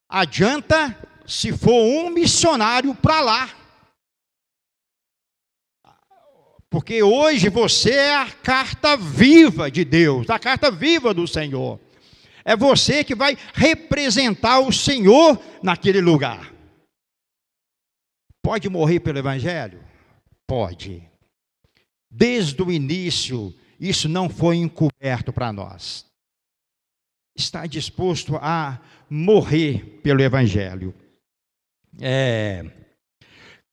[0.10, 3.50] Adianta se for um missionário para lá.
[6.70, 11.80] Porque hoje você é a carta viva de Deus, a carta viva do Senhor.
[12.50, 16.52] É você que vai representar o Senhor naquele lugar.
[18.42, 19.86] Pode morrer pelo Evangelho?
[20.48, 21.08] Pode.
[22.10, 26.08] Desde o início, isso não foi encoberto para nós.
[27.38, 30.92] Está disposto a morrer pelo Evangelho.
[32.02, 32.66] É,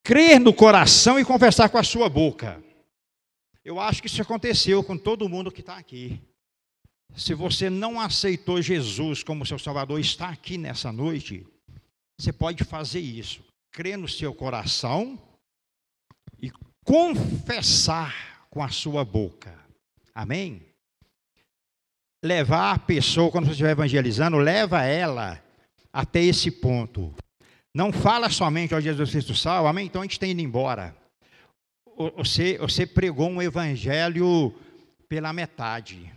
[0.04, 2.62] crer no coração e confessar com a sua boca.
[3.64, 6.20] Eu acho que isso aconteceu com todo mundo que está aqui.
[7.14, 11.46] Se você não aceitou Jesus como seu Salvador, está aqui nessa noite,
[12.18, 13.42] você pode fazer isso.
[13.72, 15.18] Crer no seu coração
[16.40, 16.50] e
[16.84, 19.54] confessar com a sua boca.
[20.14, 20.62] Amém?
[22.24, 25.42] Levar a pessoa, quando você estiver evangelizando, leva ela
[25.92, 27.14] até esse ponto.
[27.74, 29.86] Não fala somente ao Jesus Cristo salvo, amém?
[29.86, 30.94] Então a gente tem ido embora
[32.16, 34.54] você, você pregou um evangelho
[35.08, 36.12] pela metade.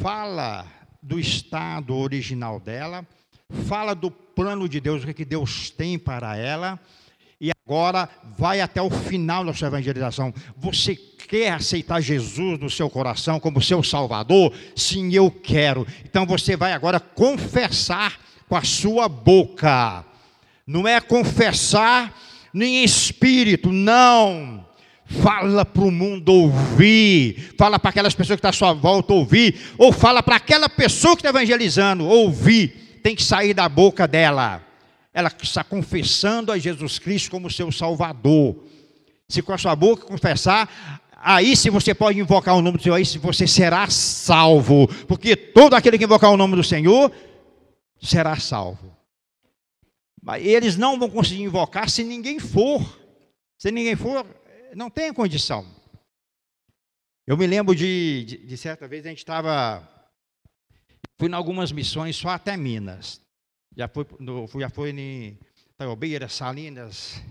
[0.00, 0.66] Fala
[1.02, 3.06] do estado original dela,
[3.68, 6.80] fala do plano de Deus, o que Deus tem para ela,
[7.40, 10.32] e agora vai até o final da sua evangelização.
[10.56, 14.52] Você quer aceitar Jesus no seu coração como seu Salvador?
[14.74, 15.86] Sim, eu quero.
[16.04, 20.04] Então você vai agora confessar com a sua boca.
[20.66, 22.16] Não é confessar
[22.52, 24.65] nem espírito, não.
[25.08, 29.12] Fala para o mundo ouvir, fala para aquelas pessoas que estão tá à sua volta
[29.12, 34.08] ouvir, ou fala para aquela pessoa que está evangelizando ouvir, tem que sair da boca
[34.08, 34.60] dela.
[35.14, 38.56] Ela está confessando a Jesus Cristo como seu Salvador.
[39.28, 42.96] Se com a sua boca confessar, aí se você pode invocar o nome do Senhor,
[42.96, 47.12] aí você será salvo, porque todo aquele que invocar o nome do Senhor
[48.02, 48.92] será salvo.
[50.20, 52.84] Mas eles não vão conseguir invocar se ninguém for.
[53.56, 54.26] Se ninguém for,
[54.76, 55.66] não tem condição.
[57.26, 59.82] Eu me lembro de, de, de certa vez a gente estava.
[61.18, 63.20] Fui em algumas missões só até Minas.
[63.74, 65.38] Já fui, no, já fui em
[65.78, 67.22] Taiobeira, Salinas,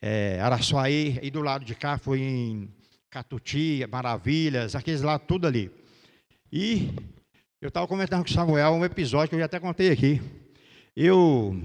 [0.00, 2.68] é, Araçuaí, e do lado de cá fui em
[3.10, 5.70] Catuti, Maravilhas, aqueles lá, tudo ali.
[6.52, 6.90] E
[7.60, 10.20] eu estava comentando com o Samuel um episódio que eu já até contei aqui.
[10.96, 11.56] Eu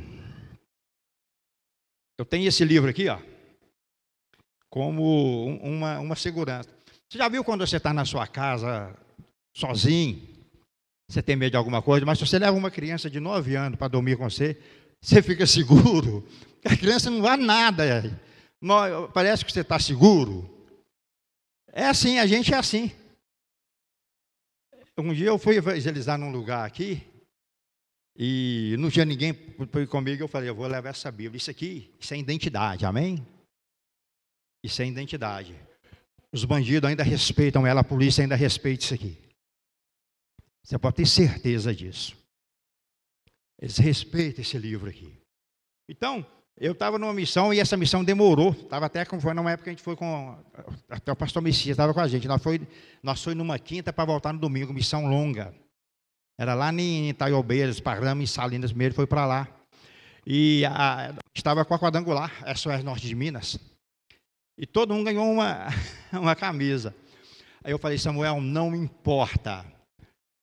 [2.19, 3.19] eu tenho esse livro aqui, ó,
[4.71, 6.69] como uma, uma segurança.
[7.07, 8.95] Você já viu quando você está na sua casa,
[9.53, 10.27] sozinho,
[11.09, 13.77] você tem medo de alguma coisa, mas se você leva uma criança de 9 anos
[13.77, 14.57] para dormir com você,
[15.01, 16.25] você fica seguro.
[16.63, 18.17] A criança não vai nada.
[19.13, 20.49] Parece que você está seguro.
[21.73, 22.91] É assim, a gente é assim.
[24.97, 27.01] Um dia eu fui evangelizar num lugar aqui,
[28.15, 29.33] e não tinha ninguém
[29.89, 31.37] comigo, eu falei, eu vou levar essa Bíblia.
[31.37, 33.25] Isso aqui, isso é identidade, amém?
[34.63, 35.55] Isso é identidade.
[36.31, 39.17] Os bandidos ainda respeitam ela, a polícia ainda respeita isso aqui.
[40.63, 42.15] Você pode ter certeza disso.
[43.59, 45.11] Eles respeitam esse livro aqui.
[45.89, 46.25] Então,
[46.57, 48.51] eu estava numa missão e essa missão demorou.
[48.51, 50.37] Estava até como foi numa época que a gente foi com.
[50.89, 52.27] Até o pastor Messias estava com a gente.
[52.27, 52.61] Nós foi,
[53.01, 55.53] nós foi numa quinta para voltar no domingo, missão longa.
[56.39, 59.47] Era lá em Itaiobeiras, Parama, em Salinas mesmo, foi para lá.
[60.25, 63.59] E a, estava com a quadrangular, é norte de Minas.
[64.61, 65.69] E todo mundo ganhou uma,
[66.13, 66.93] uma camisa.
[67.63, 69.65] Aí eu falei, Samuel, não importa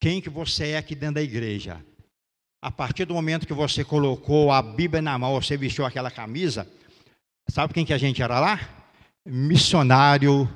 [0.01, 1.81] quem que você é aqui dentro da igreja.
[2.61, 6.69] A partir do momento que você colocou a Bíblia na mão, você vestiu aquela camisa,
[7.49, 8.61] sabe quem que a gente era lá?
[9.25, 10.51] Missionário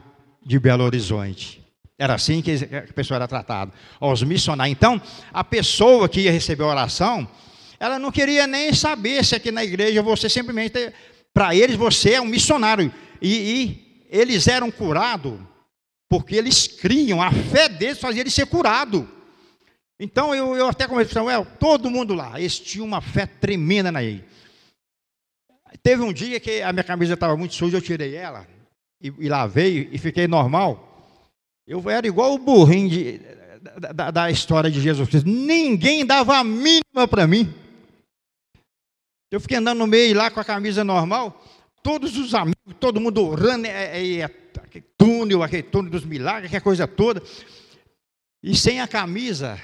[0.45, 1.63] de Belo Horizonte.
[1.97, 3.73] Era assim que a pessoa era tratada.
[4.01, 4.77] Os missionários.
[4.77, 5.01] Então,
[5.33, 7.29] a pessoa que ia receber a oração,
[7.79, 10.93] ela não queria nem saber se aqui na igreja você simplesmente.
[11.33, 12.93] Para eles, você é um missionário.
[13.23, 15.39] E, e eles eram curados
[16.09, 19.09] porque eles criam, a fé deles fazia eles ser curado.
[19.99, 23.91] Então eu, eu até comecei com Samuel, todo mundo lá, eles tinham uma fé tremenda
[23.91, 24.25] na ele.
[25.83, 28.47] Teve um dia que a minha camisa estava muito suja, eu tirei ela,
[29.01, 30.93] e, e lavei e fiquei normal,
[31.67, 33.21] eu era igual o burrinho de,
[33.95, 35.29] da, da, história de Jesus Cristo.
[35.29, 37.53] Ninguém dava a mínima para mim.
[39.31, 41.42] Eu fiquei andando no meio lá com a camisa normal,
[41.83, 46.47] todos os amigos, todo mundo orando, é, é, é, aquele túnel, aquele túnel dos milagres,
[46.47, 47.23] aquela coisa toda.
[48.43, 49.61] E sem a camisa,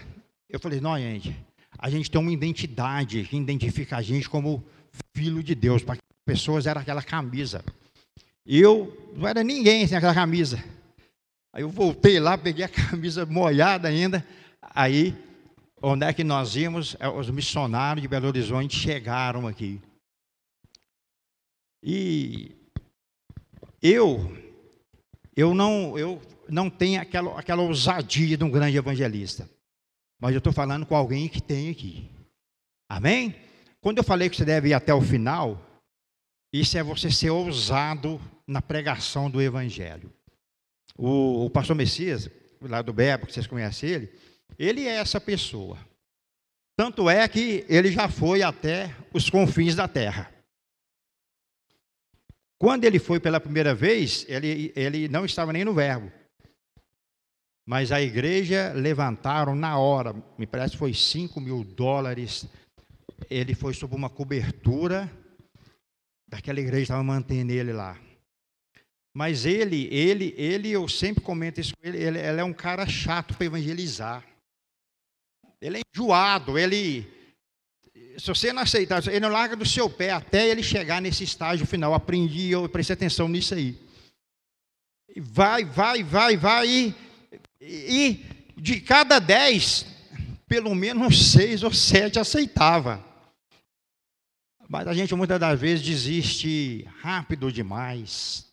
[0.49, 1.37] eu falei, não, gente,
[1.79, 4.65] a gente tem uma identidade que identifica a gente como
[5.15, 5.83] filho de Deus.
[5.83, 7.65] Para pessoas era aquela camisa.
[8.45, 10.63] Eu não era ninguém sem aquela camisa.
[11.53, 14.25] Aí eu voltei lá, peguei a camisa molhada ainda.
[14.75, 15.15] Aí,
[15.81, 16.97] onde é que nós íamos?
[16.99, 19.81] É, os missionários de Belo Horizonte chegaram aqui.
[21.83, 22.57] E
[23.83, 24.37] eu,
[25.37, 29.49] eu não, eu não tenho aquela, aquela ousadia de um grande evangelista.
[30.21, 32.11] Mas eu estou falando com alguém que tem aqui.
[32.89, 33.35] Amém?
[33.81, 35.63] Quando eu falei que você deve ir até o final,
[36.53, 40.13] isso é você ser ousado na pregação do Evangelho.
[40.97, 42.29] O, o pastor Messias,
[42.61, 44.13] lá do Bebo, que vocês conhecem ele,
[44.59, 45.79] ele é essa pessoa.
[46.77, 50.33] Tanto é que ele já foi até os confins da terra.
[52.59, 56.13] Quando ele foi pela primeira vez, ele, ele não estava nem no verbo.
[57.67, 62.47] Mas a igreja levantaram na hora, me parece que foi 5 mil dólares.
[63.31, 65.11] Ele foi sob uma cobertura
[66.29, 67.99] daquela igreja estava mantendo ele lá.
[69.15, 72.87] Mas ele, ele, ele, eu sempre comento isso com ele, ele, ele é um cara
[72.87, 74.25] chato para evangelizar.
[75.61, 77.07] Ele é enjoado, ele,
[78.19, 81.67] se você não aceitar, ele não larga do seu pé até ele chegar nesse estágio
[81.67, 81.95] final.
[81.95, 83.79] Aprendi, eu prestei atenção nisso aí.
[85.17, 86.95] Vai, vai, vai, vai, e,
[87.61, 89.87] e de cada dez,
[90.47, 93.05] pelo menos seis ou sete aceitava.
[94.69, 98.47] Mas a gente muitas das vezes desiste rápido demais.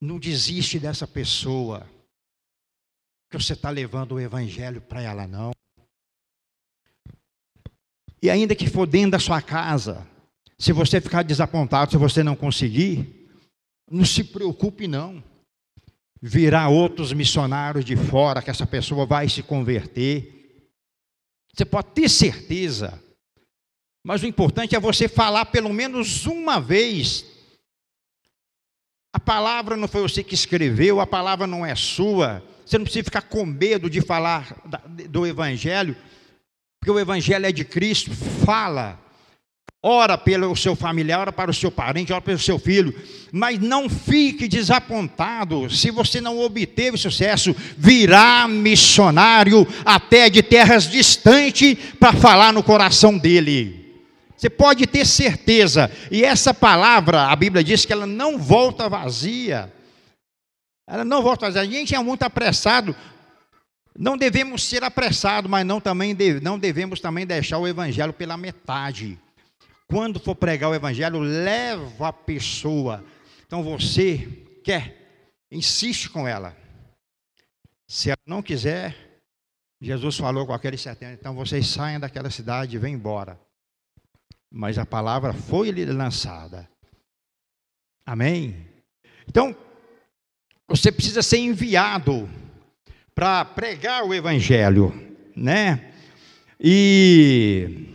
[0.00, 1.86] Não desiste dessa pessoa
[3.30, 5.52] que você está levando o evangelho para ela, não.
[8.26, 10.04] E ainda que for dentro da sua casa,
[10.58, 13.30] se você ficar desapontado, se você não conseguir,
[13.88, 15.22] não se preocupe não.
[16.20, 20.58] Virá outros missionários de fora que essa pessoa vai se converter.
[21.54, 23.00] Você pode ter certeza.
[24.04, 27.24] Mas o importante é você falar pelo menos uma vez
[29.12, 32.42] a palavra não foi você que escreveu, a palavra não é sua.
[32.64, 34.60] Você não precisa ficar com medo de falar
[35.08, 35.96] do Evangelho,
[36.86, 38.12] porque o Evangelho é de Cristo.
[38.44, 38.96] Fala,
[39.82, 42.94] ora pelo seu familiar, ora para o seu parente, ora pelo seu filho,
[43.32, 47.56] mas não fique desapontado se você não obteve sucesso.
[47.76, 53.84] Virá missionário até de terras distantes para falar no coração dele.
[54.36, 59.72] Você pode ter certeza, e essa palavra, a Bíblia diz que ela não volta vazia.
[60.88, 61.62] Ela não volta vazia.
[61.62, 62.94] A gente é muito apressado.
[63.98, 69.18] Não devemos ser apressados, mas não, também não devemos também deixar o evangelho pela metade.
[69.86, 73.04] Quando for pregar o evangelho, leva a pessoa.
[73.46, 74.28] Então você
[74.62, 76.56] quer, insiste com ela.
[77.88, 78.96] Se ela não quiser,
[79.80, 83.38] Jesus falou com aqueles 70, então vocês saiam daquela cidade e vêm embora
[84.50, 86.68] mas a palavra foi lhe lançada.
[88.04, 88.66] Amém?
[89.28, 89.54] Então,
[90.66, 92.28] você precisa ser enviado
[93.16, 94.92] para pregar o evangelho,
[95.34, 95.94] né?
[96.60, 97.94] E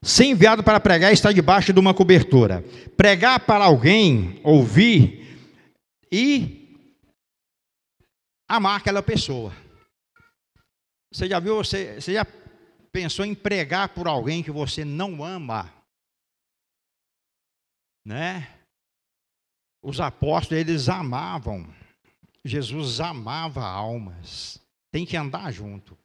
[0.00, 2.62] ser enviado para pregar está debaixo de uma cobertura.
[2.96, 5.36] Pregar para alguém, ouvir
[6.10, 6.78] e
[8.48, 9.52] amar aquela pessoa.
[11.12, 12.24] Você já viu, você, você já
[12.92, 15.74] pensou em pregar por alguém que você não ama?
[18.04, 18.60] Né?
[19.82, 21.75] Os apóstolos, eles amavam.
[22.46, 24.60] Jesus amava almas.
[24.90, 25.96] Tem que andar junto.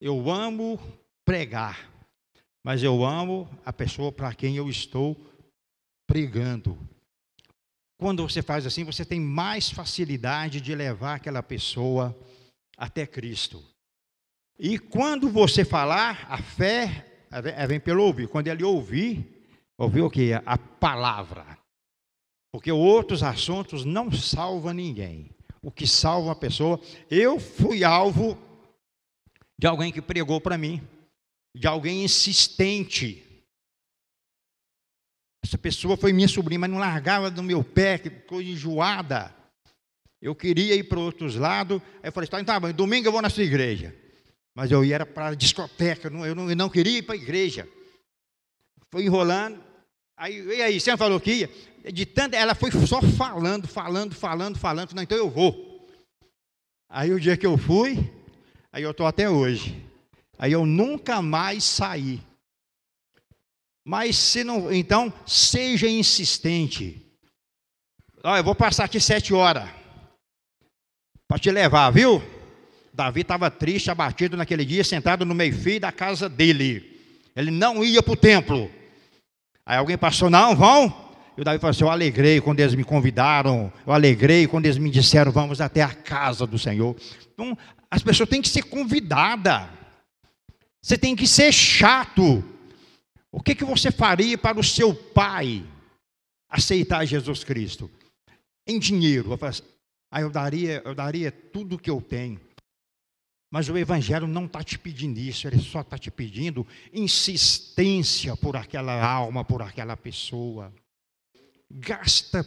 [0.00, 0.80] Eu amo
[1.24, 1.90] pregar,
[2.64, 5.16] mas eu amo a pessoa para quem eu estou
[6.06, 6.78] pregando.
[7.98, 12.18] Quando você faz assim, você tem mais facilidade de levar aquela pessoa
[12.76, 13.62] até Cristo.
[14.58, 17.26] E quando você falar, a fé
[17.68, 18.28] vem pelo ouvir.
[18.28, 19.46] Quando ele ouvir,
[19.78, 20.32] ouvir o que?
[20.32, 21.58] A palavra.
[22.52, 25.30] Porque outros assuntos não salvam ninguém.
[25.62, 26.80] O que salva a pessoa.
[27.10, 28.38] Eu fui alvo
[29.58, 30.80] de alguém que pregou para mim,
[31.54, 33.22] de alguém insistente.
[35.44, 39.34] Essa pessoa foi minha sobrinha, mas não largava do meu pé, que ficou enjoada.
[40.20, 41.80] Eu queria ir para outros lados.
[42.02, 43.94] Aí eu falei, tá, então, domingo eu vou na sua igreja.
[44.54, 47.68] Mas eu ia para a discoteca, eu não, eu não queria ir para a igreja.
[48.90, 49.62] Foi enrolando.
[50.16, 51.50] Aí, e aí, você falou que ia?
[51.92, 55.88] De tanto, ela foi só falando, falando, falando, falando, não, então eu vou.
[56.88, 58.12] Aí o dia que eu fui,
[58.72, 59.82] aí eu estou até hoje.
[60.38, 62.20] Aí eu nunca mais saí.
[63.84, 67.06] Mas se não, então seja insistente.
[68.22, 69.68] Olha, eu vou passar aqui sete horas
[71.26, 72.22] para te levar, viu?
[72.92, 77.00] Davi estava triste, abatido naquele dia, sentado no meio-fio da casa dele.
[77.34, 78.70] Ele não ia para o templo.
[79.64, 81.09] Aí alguém passou, não, vão.
[81.40, 84.76] E o Davi falou assim: Eu alegrei quando eles me convidaram, eu alegrei quando eles
[84.76, 86.94] me disseram, vamos até a casa do Senhor.
[87.32, 87.56] Então,
[87.90, 89.66] as pessoas têm que ser convidadas.
[90.82, 92.44] Você tem que ser chato.
[93.32, 95.64] O que, que você faria para o seu pai
[96.46, 97.90] aceitar Jesus Cristo?
[98.66, 99.32] Em dinheiro.
[99.32, 99.62] Eu assim,
[100.10, 102.38] ah, eu daria, eu daria tudo que eu tenho.
[103.50, 108.56] Mas o Evangelho não está te pedindo isso, ele só está te pedindo insistência por
[108.56, 110.70] aquela alma, por aquela pessoa.
[111.70, 112.46] Gasta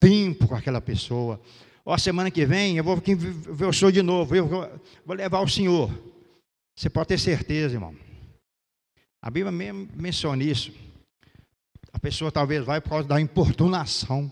[0.00, 1.40] tempo com aquela pessoa.
[1.84, 4.48] Ó, semana que vem eu vou ver o senhor de novo, eu
[5.04, 5.90] vou levar o senhor.
[6.76, 7.94] Você pode ter certeza, irmão.
[9.20, 10.72] A Bíblia mesmo menciona isso.
[11.92, 14.30] A pessoa talvez vai por causa da importunação.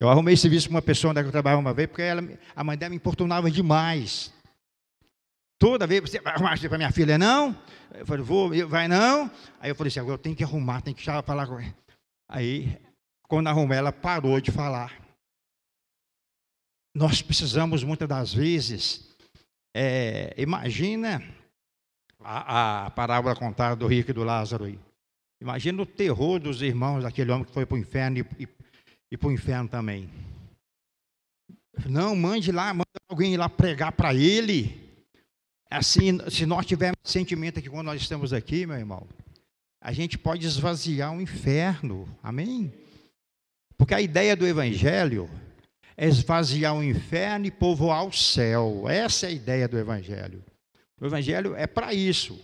[0.00, 2.22] Eu arrumei serviço com uma pessoa onde eu trabalhava uma vez, porque ela,
[2.54, 4.32] a mãe dela me importunava demais.
[5.58, 7.18] Toda vez, você vai arrumar para minha filha?
[7.18, 7.60] Não.
[7.92, 9.28] Eu falei, vou, vai não.
[9.58, 11.74] Aí eu falei assim, agora eu tenho que arrumar, tenho que falar com ela.
[12.28, 12.78] Aí,
[13.28, 14.98] quando arrumei, ela parou de falar.
[16.94, 19.14] Nós precisamos, muitas das vezes,
[19.76, 21.22] é, imagina
[22.18, 24.78] a, a parábola contada do rico e do Lázaro aí.
[25.40, 28.48] Imagina o terror dos irmãos daquele homem que foi para o inferno e, e,
[29.12, 30.10] e para o inferno também.
[31.86, 34.88] Não, mande lá, manda alguém ir lá pregar para ele.
[35.70, 39.06] Assim, se nós tivermos sentimento aqui quando nós estamos aqui, meu irmão,
[39.80, 42.08] a gente pode esvaziar o inferno.
[42.22, 42.72] Amém?
[43.78, 45.30] Porque a ideia do evangelho
[45.96, 48.88] é esvaziar o inferno e povoar o céu.
[48.88, 50.44] Essa é a ideia do evangelho.
[51.00, 52.38] O evangelho é para isso.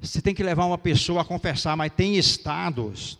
[0.00, 3.18] Você tem que levar uma pessoa a confessar, mas tem estados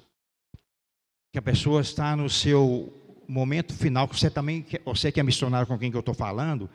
[1.33, 5.67] que a pessoa está no seu momento final, que você também, você que é missionário
[5.67, 6.71] com quem que eu estou falando,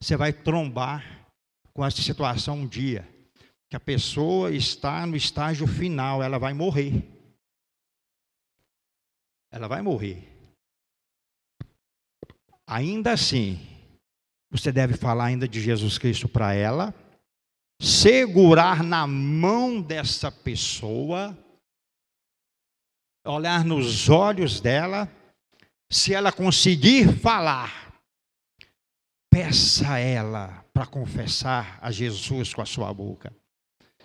[0.00, 1.28] você vai trombar
[1.74, 3.06] com essa situação um dia,
[3.68, 7.17] que a pessoa está no estágio final, ela vai morrer.
[9.58, 10.22] Ela vai morrer.
[12.64, 13.58] Ainda assim,
[14.48, 16.94] você deve falar ainda de Jesus Cristo para ela,
[17.82, 21.36] segurar na mão dessa pessoa,
[23.26, 25.10] olhar nos olhos dela,
[25.90, 27.92] se ela conseguir falar,
[29.28, 33.34] peça a ela para confessar a Jesus com a sua boca.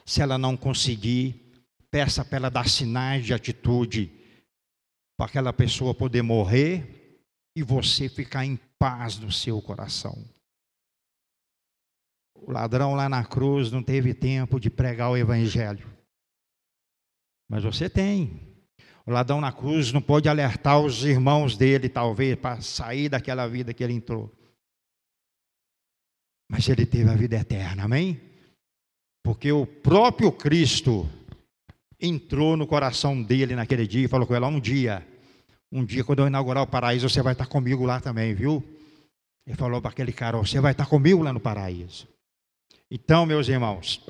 [0.03, 4.22] Se ela não conseguir, peça para ela dar sinais de atitude,
[5.17, 7.19] para aquela pessoa poder morrer
[7.55, 10.13] e você ficar em paz no seu coração.
[12.35, 15.91] O ladrão lá na cruz não teve tempo de pregar o evangelho.
[17.49, 18.53] Mas você tem.
[19.05, 23.73] O ladrão na cruz não pode alertar os irmãos dele, talvez, para sair daquela vida
[23.73, 24.31] que ele entrou
[26.53, 28.21] mas ele teve a vida eterna, amém?
[29.25, 31.09] Porque o próprio Cristo
[32.03, 35.07] entrou no coração dele naquele dia e falou com ela: um dia,
[35.71, 38.63] um dia, quando eu inaugurar o paraíso, você vai estar comigo lá também, viu?
[39.47, 42.07] Ele falou para aquele cara: você vai estar comigo lá no paraíso.
[42.91, 44.05] Então, meus irmãos,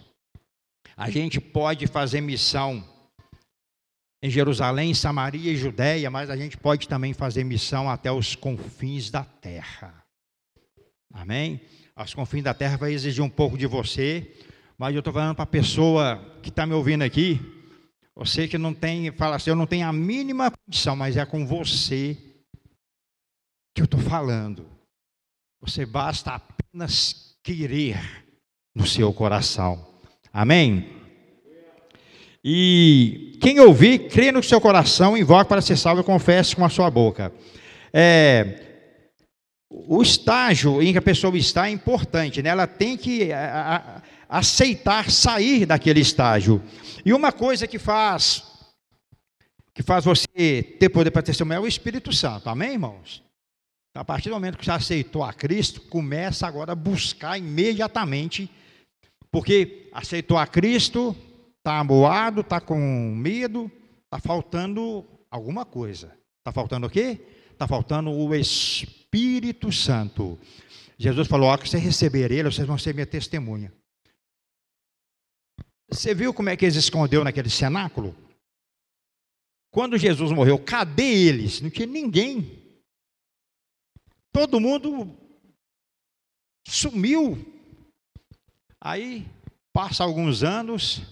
[0.97, 2.83] a gente pode fazer missão
[4.21, 9.11] em Jerusalém, Samaria e Judéia, mas a gente pode também fazer missão até os confins
[9.11, 10.03] da terra.
[11.13, 11.61] Amém?
[11.95, 14.31] aos confins da terra vai exigir um pouco de você,
[14.77, 17.39] mas eu estou falando para a pessoa que está me ouvindo aqui,
[18.15, 21.45] você que não tem, fala assim, eu não tenho a mínima condição, mas é com
[21.45, 22.17] você
[23.75, 24.67] que eu estou falando.
[25.61, 27.97] Você basta apenas querer
[28.75, 29.87] no seu coração.
[30.31, 31.01] Amém?
[32.43, 36.69] E quem ouvir, crê no seu coração, invoque para ser salvo e confesse com a
[36.69, 37.31] sua boca.
[37.91, 38.73] É,
[39.69, 42.49] o estágio em que a pessoa está é importante, né?
[42.49, 44.01] ela tem que a, a,
[44.33, 46.59] aceitar sair daquele estágio.
[47.05, 48.51] E uma coisa que faz
[49.75, 53.23] que faz você ter poder para testemunhar é o Espírito Santo, amém, irmãos?
[53.89, 58.49] Então, a partir do momento que você aceitou a Cristo, começa agora a buscar imediatamente,
[59.31, 61.15] porque aceitou a Cristo,
[61.57, 62.79] está amoado, está com
[63.15, 63.71] medo,
[64.05, 66.11] está faltando alguma coisa.
[66.39, 67.19] Está faltando o quê?
[67.51, 70.39] Está faltando o Espírito Santo.
[70.99, 73.71] Jesus falou: ó, que você receber ele, vocês vão ser minha testemunha.
[75.93, 78.15] Você viu como é que eles escondeu naquele cenáculo?
[79.71, 81.61] Quando Jesus morreu, cadê eles?
[81.61, 82.63] Não tinha ninguém.
[84.31, 85.15] Todo mundo
[86.67, 87.37] sumiu.
[88.81, 89.27] Aí,
[89.71, 91.03] passa alguns anos,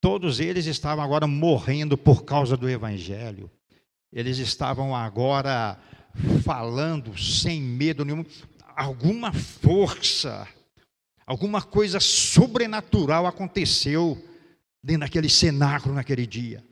[0.00, 3.50] todos eles estavam agora morrendo por causa do Evangelho.
[4.12, 5.76] Eles estavam agora
[6.44, 8.24] falando sem medo nenhum,
[8.76, 10.48] alguma força,
[11.28, 14.16] alguma coisa sobrenatural aconteceu
[14.82, 16.64] dentro daquele cenáculo naquele dia.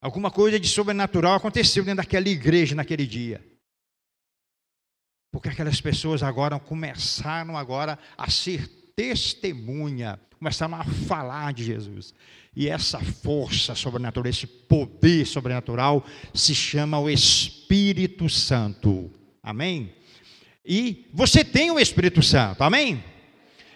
[0.00, 3.40] Alguma coisa de sobrenatural aconteceu dentro daquela igreja naquele dia.
[5.30, 12.12] Porque aquelas pessoas agora começaram agora a ser testemunha, começaram a falar de Jesus.
[12.56, 16.04] E essa força sobrenatural, esse poder sobrenatural
[16.34, 19.08] se chama o Espírito Santo.
[19.40, 19.94] Amém?
[20.66, 23.11] E você tem o Espírito Santo, amém?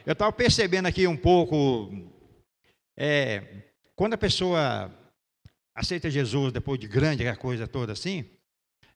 [0.06, 1.90] Eu estava percebendo aqui um pouco,
[2.96, 3.42] é,
[3.96, 4.88] quando a pessoa
[5.74, 8.24] aceita Jesus depois de grande, aquela coisa toda assim,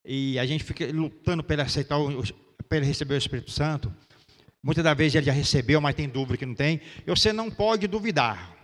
[0.04, 1.98] e a gente fica lutando para aceitar,
[2.68, 3.92] para receber o Espírito Santo,
[4.62, 7.88] muitas das vezes ele já recebeu, mas tem dúvida que não tem, você não pode
[7.88, 8.56] duvidar.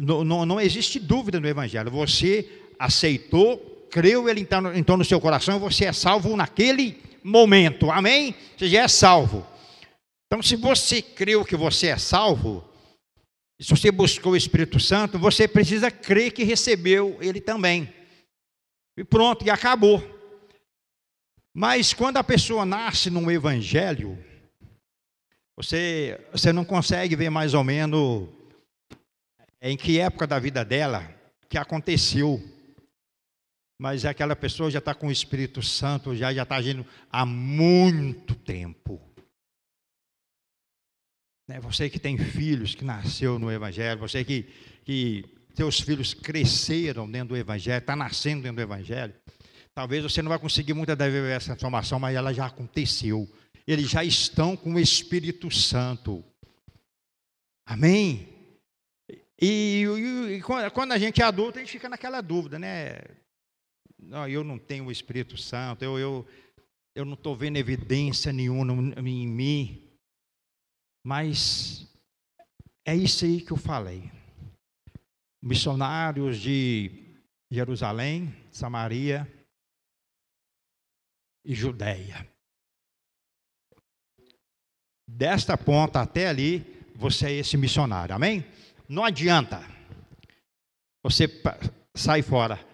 [0.00, 1.90] Não, não, não existe dúvida no Evangelho.
[1.90, 2.48] Você
[2.78, 7.90] aceitou, creu, ele entrou, entrou no seu coração, você é salvo naquele momento.
[7.90, 8.36] Amém?
[8.56, 9.44] Você já é salvo.
[10.32, 12.66] Então, se você creu que você é salvo,
[13.60, 17.92] se você buscou o Espírito Santo, você precisa crer que recebeu ele também.
[18.96, 20.00] E pronto, e acabou.
[21.54, 24.18] Mas quando a pessoa nasce num evangelho,
[25.54, 28.26] você, você não consegue ver mais ou menos
[29.60, 31.14] em que época da vida dela
[31.46, 32.42] que aconteceu.
[33.78, 38.34] Mas aquela pessoa já está com o Espírito Santo, já já está agindo há muito
[38.34, 39.11] tempo.
[41.48, 44.48] Né, você que tem filhos que nasceu no Evangelho, você que,
[44.84, 45.24] que
[45.54, 49.14] seus filhos cresceram dentro do Evangelho, está nascendo dentro do Evangelho.
[49.74, 53.28] Talvez você não vai conseguir muita da essa transformação, mas ela já aconteceu.
[53.66, 56.24] Eles já estão com o Espírito Santo.
[57.66, 58.28] Amém?
[59.40, 63.00] E, e, e, quando a gente é adulto, a gente fica naquela dúvida, né?
[63.98, 66.26] Não, eu não tenho o Espírito Santo, eu, eu,
[66.94, 69.91] eu não estou vendo evidência nenhuma em mim.
[71.04, 71.86] Mas
[72.84, 74.10] é isso aí que eu falei.
[75.42, 76.90] Missionários de
[77.50, 79.30] Jerusalém, Samaria
[81.44, 82.26] e Judéia.
[85.08, 88.46] Desta ponta até ali, você é esse missionário, amém?
[88.88, 89.60] Não adianta
[91.02, 91.28] você
[91.94, 92.64] sair fora.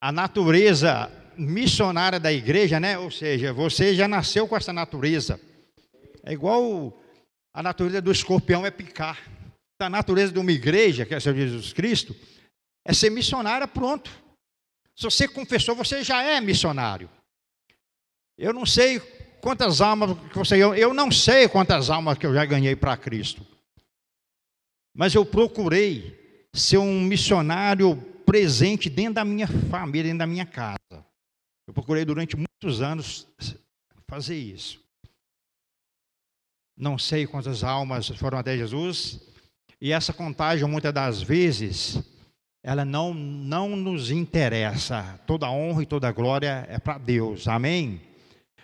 [0.00, 2.98] A natureza missionária da igreja, né?
[2.98, 5.40] Ou seja, você já nasceu com essa natureza.
[6.22, 6.97] É igual
[7.58, 9.18] a natureza do escorpião é picar.
[9.80, 12.14] A natureza de uma igreja, que é Senhor Jesus Cristo,
[12.86, 14.08] é ser missionária, pronto.
[14.96, 17.10] Se você confessou, você já é missionário.
[18.38, 19.00] Eu não sei
[19.40, 20.54] quantas almas que você.
[20.56, 23.44] Eu não sei quantas almas que eu já ganhei para Cristo.
[24.96, 31.04] Mas eu procurei ser um missionário presente dentro da minha família, dentro da minha casa.
[31.66, 33.26] Eu procurei durante muitos anos
[34.06, 34.80] fazer isso.
[36.78, 39.20] Não sei quantas almas foram até Jesus.
[39.80, 41.98] E essa contagem, muitas das vezes,
[42.62, 45.18] ela não, não nos interessa.
[45.26, 47.48] Toda honra e toda glória é para Deus.
[47.48, 48.00] Amém?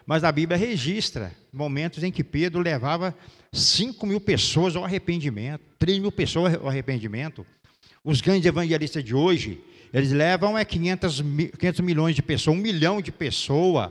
[0.07, 3.17] Mas a Bíblia registra momentos em que Pedro levava
[3.53, 7.45] 5 mil pessoas ao arrependimento, 3 mil pessoas ao arrependimento.
[8.05, 9.61] Os grandes evangelistas de hoje,
[9.93, 11.23] eles levam é 500,
[11.59, 13.91] 500 milhões de pessoas, um milhão de pessoas,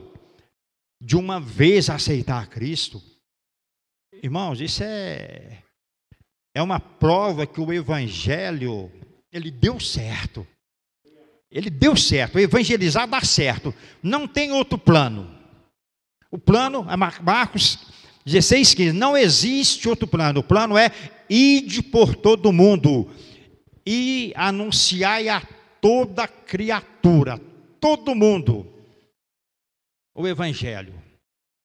[1.02, 3.02] de uma vez a aceitar Cristo.
[4.22, 5.58] Irmãos, isso é,
[6.54, 8.90] é uma prova que o Evangelho,
[9.32, 10.46] ele deu certo.
[11.50, 13.72] Ele deu certo, evangelizar dá certo.
[14.02, 15.32] Não tem outro plano.
[16.30, 17.78] O plano, é Marcos
[18.24, 20.40] 16, 15, não existe outro plano.
[20.40, 20.90] O plano é
[21.28, 23.08] ide por todo mundo
[23.86, 25.40] e anunciai a
[25.80, 27.38] toda criatura,
[27.78, 28.66] todo mundo,
[30.14, 30.94] o Evangelho.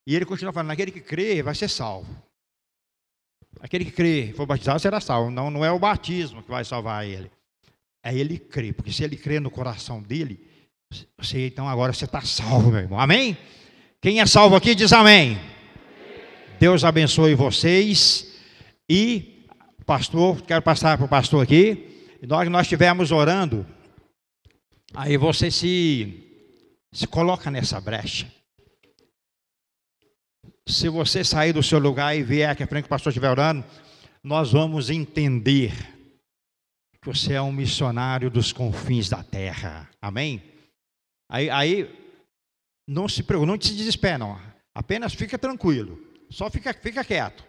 [0.05, 2.28] E ele continua falando: aquele que crê vai ser salvo.
[3.61, 5.29] Aquele que crê, for batizado, será salvo.
[5.29, 7.29] Não, não é o batismo que vai salvar ele.
[8.03, 8.73] É ele crer.
[8.73, 10.39] Porque se ele crê no coração dele,
[11.17, 12.99] você, então agora você está salvo, meu irmão.
[12.99, 13.37] Amém?
[14.01, 15.37] Quem é salvo aqui diz amém.
[16.59, 18.33] Deus abençoe vocês.
[18.87, 19.45] E,
[19.85, 22.07] pastor, quero passar para o pastor aqui.
[22.27, 23.65] Nós, nós estivermos orando,
[24.93, 26.23] aí você se,
[26.91, 28.27] se coloca nessa brecha.
[30.69, 33.31] Se você sair do seu lugar e vier aqui à frente que o pastor estiver
[33.31, 33.65] orando,
[34.23, 35.73] nós vamos entender
[37.01, 39.89] que você é um missionário dos confins da terra.
[39.99, 40.43] Amém?
[41.27, 42.15] Aí, aí
[42.87, 44.39] não se preocupe, não se desespere, não.
[44.75, 45.99] Apenas fica tranquilo.
[46.29, 47.43] Só fica, fica quieto.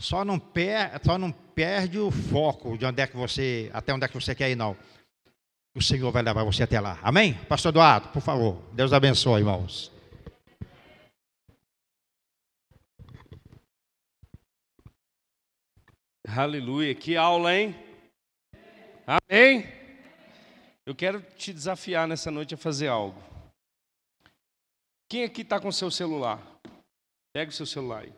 [0.00, 4.04] Só não, per, só não perde o foco de onde é que você, até onde
[4.04, 4.76] é que você quer ir, não.
[5.76, 6.98] O Senhor vai levar você até lá.
[7.02, 7.34] Amém?
[7.48, 8.60] Pastor Eduardo, por favor.
[8.72, 9.99] Deus abençoe, irmãos.
[16.28, 16.94] Aleluia.
[16.94, 17.74] Que aula, hein?
[19.06, 19.64] Amém?
[20.86, 23.20] Eu quero te desafiar nessa noite a fazer algo.
[25.08, 26.40] Quem aqui está com seu celular?
[27.32, 28.12] Pega o seu celular aí.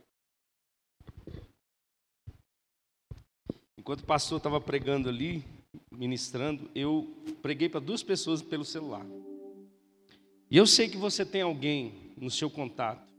[3.78, 5.44] Enquanto o pastor estava pregando ali,
[5.90, 9.04] ministrando, eu preguei para duas pessoas pelo celular.
[10.50, 13.12] E eu sei que você tem alguém no seu contato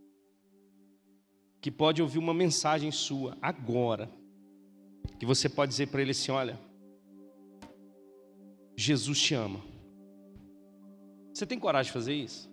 [1.60, 4.10] que pode ouvir uma mensagem sua agora,
[5.20, 6.60] que você pode dizer para ele assim: olha,
[8.76, 9.62] Jesus te ama.
[11.34, 12.52] Você tem coragem de fazer isso?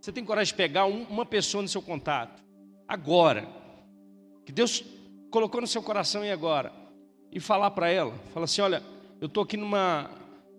[0.00, 2.42] Você tem coragem de pegar uma pessoa no seu contato,
[2.86, 3.48] agora,
[4.44, 4.84] que Deus
[5.30, 6.72] colocou no seu coração e agora,
[7.32, 8.82] e falar para ela, falar assim: olha,
[9.20, 10.10] eu estou aqui numa,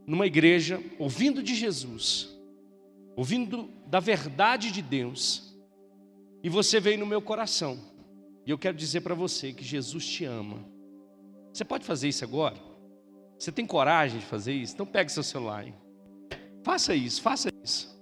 [0.06, 2.30] numa igreja, ouvindo de Jesus,
[3.16, 5.56] ouvindo da verdade de Deus,
[6.44, 7.80] e você veio no meu coração,
[8.48, 10.64] e eu quero dizer para você que Jesus te ama.
[11.52, 12.56] Você pode fazer isso agora?
[13.38, 14.74] Você tem coragem de fazer isso?
[14.74, 15.66] Então pegue seu celular.
[16.64, 17.94] Faça isso, faça isso.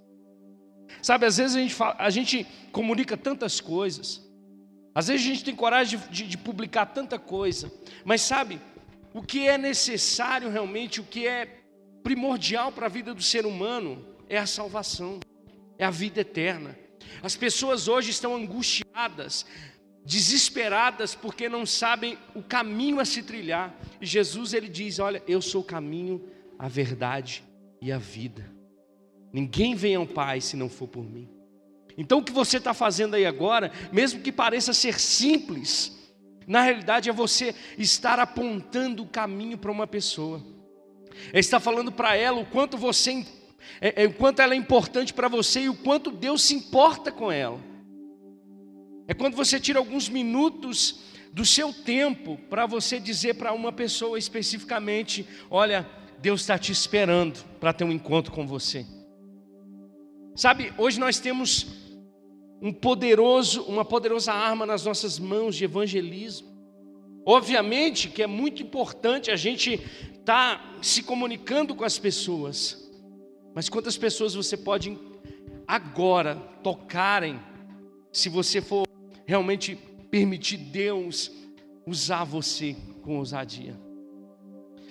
[1.02, 4.24] Sabe, às vezes a gente, fala, a gente comunica tantas coisas.
[4.94, 7.68] Às vezes a gente tem coragem de, de, de publicar tanta coisa.
[8.04, 8.60] Mas sabe,
[9.12, 11.60] o que é necessário realmente, o que é
[12.04, 15.18] primordial para a vida do ser humano é a salvação,
[15.76, 16.78] é a vida eterna.
[17.20, 19.44] As pessoas hoje estão angustiadas,
[20.06, 23.74] desesperadas porque não sabem o caminho a se trilhar.
[24.00, 26.24] E Jesus ele diz: "Olha, eu sou o caminho,
[26.58, 27.44] a verdade
[27.82, 28.48] e a vida.
[29.32, 31.28] Ninguém vem ao Pai se não for por mim."
[31.98, 35.96] Então o que você está fazendo aí agora, mesmo que pareça ser simples,
[36.46, 40.40] na realidade é você estar apontando o caminho para uma pessoa.
[41.32, 43.26] É estar falando para ela o quanto você,
[43.80, 47.10] é, é, o quanto ela é importante para você e o quanto Deus se importa
[47.10, 47.58] com ela.
[49.08, 51.00] É quando você tira alguns minutos
[51.32, 55.88] do seu tempo para você dizer para uma pessoa especificamente: Olha,
[56.18, 58.86] Deus está te esperando para ter um encontro com você.
[60.34, 61.66] Sabe, hoje nós temos
[62.60, 66.48] um poderoso, uma poderosa arma nas nossas mãos de evangelismo.
[67.24, 72.90] Obviamente que é muito importante a gente estar tá se comunicando com as pessoas,
[73.54, 74.96] mas quantas pessoas você pode
[75.66, 77.40] agora tocarem,
[78.12, 78.86] se você for
[79.26, 79.76] realmente
[80.10, 81.30] permitir Deus
[81.86, 83.78] usar você com ousadia.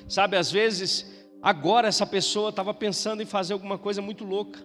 [0.07, 4.59] Sabe, às vezes, agora essa pessoa estava pensando em fazer alguma coisa muito louca.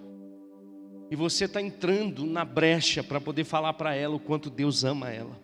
[1.10, 5.10] E você está entrando na brecha para poder falar para ela o quanto Deus ama
[5.10, 5.40] ela,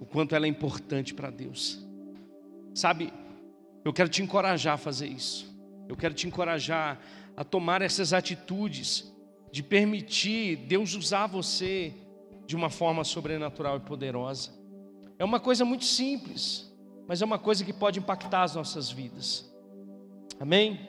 [0.00, 1.84] o quanto ela é importante para Deus.
[2.74, 3.12] Sabe,
[3.84, 5.48] eu quero te encorajar a fazer isso.
[5.88, 7.00] Eu quero te encorajar
[7.36, 9.12] a tomar essas atitudes
[9.50, 11.92] de permitir Deus usar você
[12.48, 14.50] de uma forma sobrenatural e poderosa.
[15.18, 16.74] É uma coisa muito simples,
[17.06, 19.54] mas é uma coisa que pode impactar as nossas vidas.
[20.40, 20.80] Amém?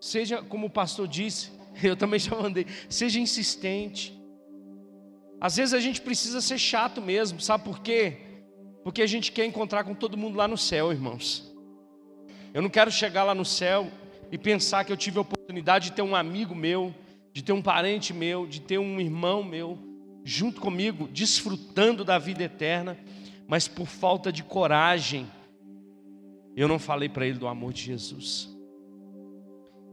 [0.00, 1.52] Seja como o pastor disse,
[1.84, 4.18] eu também já mandei, seja insistente.
[5.38, 8.16] Às vezes a gente precisa ser chato mesmo, sabe por quê?
[8.82, 11.54] Porque a gente quer encontrar com todo mundo lá no céu, irmãos.
[12.54, 13.90] Eu não quero chegar lá no céu
[14.32, 16.94] e pensar que eu tive a oportunidade de ter um amigo meu,
[17.34, 19.87] de ter um parente meu, de ter um irmão meu,
[20.28, 22.98] junto comigo, desfrutando da vida eterna,
[23.46, 25.26] mas por falta de coragem,
[26.54, 28.54] eu não falei para ele do amor de Jesus.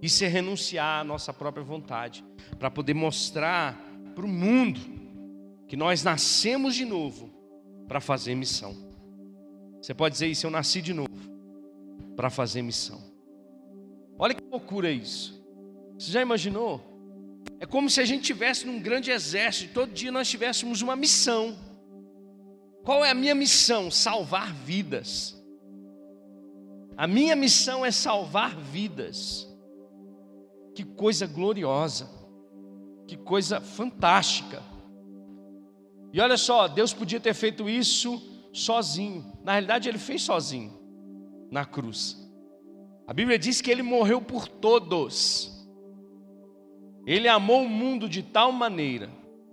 [0.01, 2.21] Isso é renunciar à nossa própria vontade,
[2.59, 3.81] para poder mostrar
[4.13, 4.81] para o mundo
[5.69, 7.31] que nós nascemos de novo
[7.87, 8.75] para fazer missão.
[9.81, 11.31] Você pode dizer isso, eu nasci de novo
[12.17, 13.01] para fazer missão.
[14.19, 15.41] Olha que loucura isso.
[15.97, 16.94] Você já imaginou?
[17.65, 21.57] É como se a gente tivesse num grande exército, todo dia nós tivéssemos uma missão.
[22.83, 23.89] Qual é a minha missão?
[23.89, 25.35] Salvar vidas.
[26.95, 29.47] A minha missão é salvar vidas.
[30.75, 32.07] Que coisa gloriosa.
[33.07, 34.61] Que coisa fantástica.
[36.13, 38.21] E olha só, Deus podia ter feito isso
[38.53, 39.25] sozinho.
[39.43, 40.71] Na realidade, ele fez sozinho
[41.49, 42.15] na cruz.
[43.07, 45.54] A Bíblia diz que ele morreu por todos.
[47.05, 49.09] Ele amou o mundo de tal maneira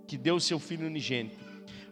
[0.07, 1.37] que deu seu Filho unigênito,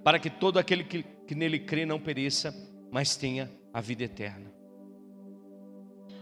[0.04, 2.54] para que todo aquele que, que nele crê não pereça,
[2.92, 4.52] mas tenha a vida eterna.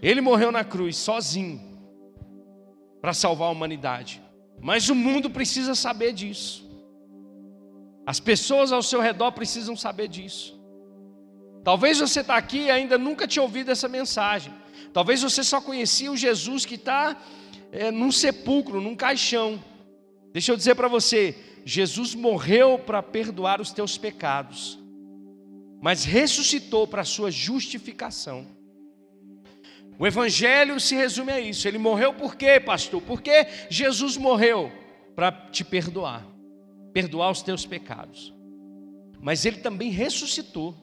[0.02, 1.60] Ele morreu na cruz sozinho
[3.02, 4.22] para salvar a humanidade.
[4.62, 6.70] Mas o mundo precisa saber disso.
[8.06, 10.60] As pessoas ao seu redor precisam saber disso.
[11.64, 14.54] Talvez você está aqui e ainda nunca tinha ouvido essa mensagem.
[14.94, 17.16] Talvez você só conhecia o Jesus que está
[17.72, 19.64] é, num sepulcro, num caixão.
[20.32, 24.80] Deixa eu dizer para você: Jesus morreu para perdoar os teus pecados,
[25.82, 28.48] mas ressuscitou para a sua justificação.
[29.98, 31.68] O Evangelho se resume a isso.
[31.68, 33.02] Ele morreu por quê, pastor?
[33.02, 34.72] Porque Jesus morreu
[35.14, 36.26] para te perdoar,
[36.94, 38.34] perdoar os teus pecados.
[39.22, 40.74] Mas ele também ressuscitou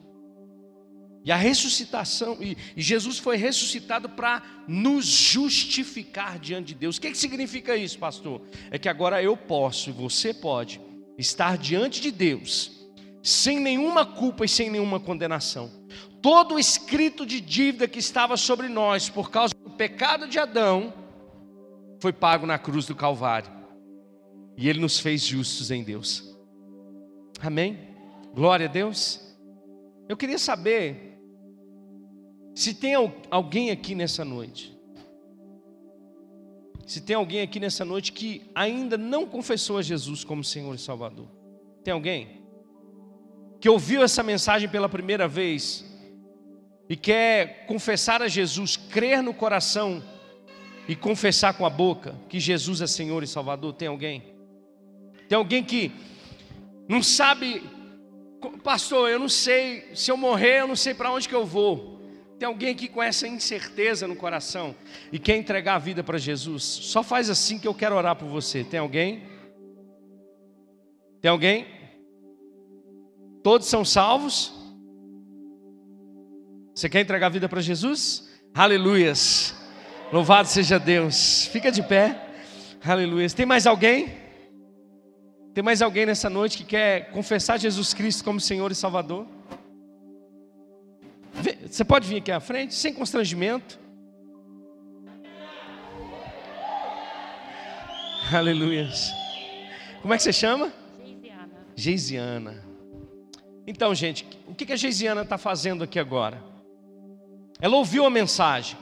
[1.27, 6.95] e a ressuscitação, e, e Jesus foi ressuscitado para nos justificar diante de Deus.
[6.95, 8.41] O que, que significa isso, pastor?
[8.71, 10.79] É que agora eu posso, e você pode,
[11.17, 12.87] estar diante de Deus,
[13.21, 15.69] sem nenhuma culpa e sem nenhuma condenação.
[16.21, 20.93] Todo o escrito de dívida que estava sobre nós por causa do pecado de Adão,
[21.99, 23.51] foi pago na cruz do Calvário.
[24.55, 26.23] E Ele nos fez justos em Deus.
[27.41, 27.77] Amém?
[28.33, 29.19] Glória a Deus.
[30.07, 31.06] Eu queria saber
[32.57, 32.95] se tem
[33.29, 34.75] alguém aqui nessa noite,
[36.87, 40.79] se tem alguém aqui nessa noite que ainda não confessou a Jesus como Senhor e
[40.79, 41.27] Salvador,
[41.83, 42.41] tem alguém
[43.59, 45.85] que ouviu essa mensagem pela primeira vez
[46.89, 50.01] e quer confessar a Jesus, crer no coração
[50.87, 53.73] e confessar com a boca que Jesus é Senhor e Salvador?
[53.73, 54.33] Tem alguém?
[55.29, 55.91] Tem alguém que
[56.89, 57.61] não sabe,
[58.63, 61.96] pastor, eu não sei, se eu morrer, eu não sei para onde que eu vou.
[62.39, 64.75] Tem alguém aqui com essa incerteza no coração
[65.11, 66.63] e quer entregar a vida para Jesus?
[66.63, 68.63] Só faz assim que eu quero orar por você.
[68.63, 69.23] Tem alguém?
[71.19, 71.65] Tem alguém?
[73.41, 74.53] Todos são salvos?
[76.75, 78.29] Você quer entregar a vida para Jesus?
[78.53, 79.55] Aleluias.
[80.13, 81.45] Louvado seja Deus.
[81.47, 82.23] Fica de pé.
[82.85, 83.33] Aleluias.
[83.33, 84.15] Tem mais alguém?
[85.55, 89.36] Tem mais alguém nessa noite que quer confessar Jesus Cristo como Senhor e Salvador?
[91.69, 93.79] Você pode vir aqui à frente, sem constrangimento.
[98.33, 98.89] Aleluia.
[100.01, 100.73] Como é que você chama?
[101.03, 101.53] Geisiana.
[101.75, 102.63] Geisiana.
[103.65, 106.43] Então, gente, o que a Geisiana está fazendo aqui agora?
[107.59, 108.77] Ela ouviu a mensagem.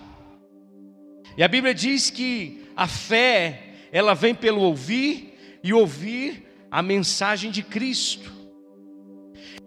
[1.38, 7.52] E a Bíblia diz que a fé, ela vem pelo ouvir e ouvir a mensagem
[7.52, 8.32] de Cristo.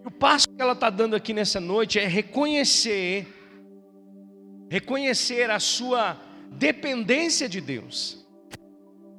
[0.05, 3.25] O passo que ela está dando aqui nessa noite é reconhecer,
[4.69, 6.17] reconhecer a sua
[6.51, 8.27] dependência de Deus.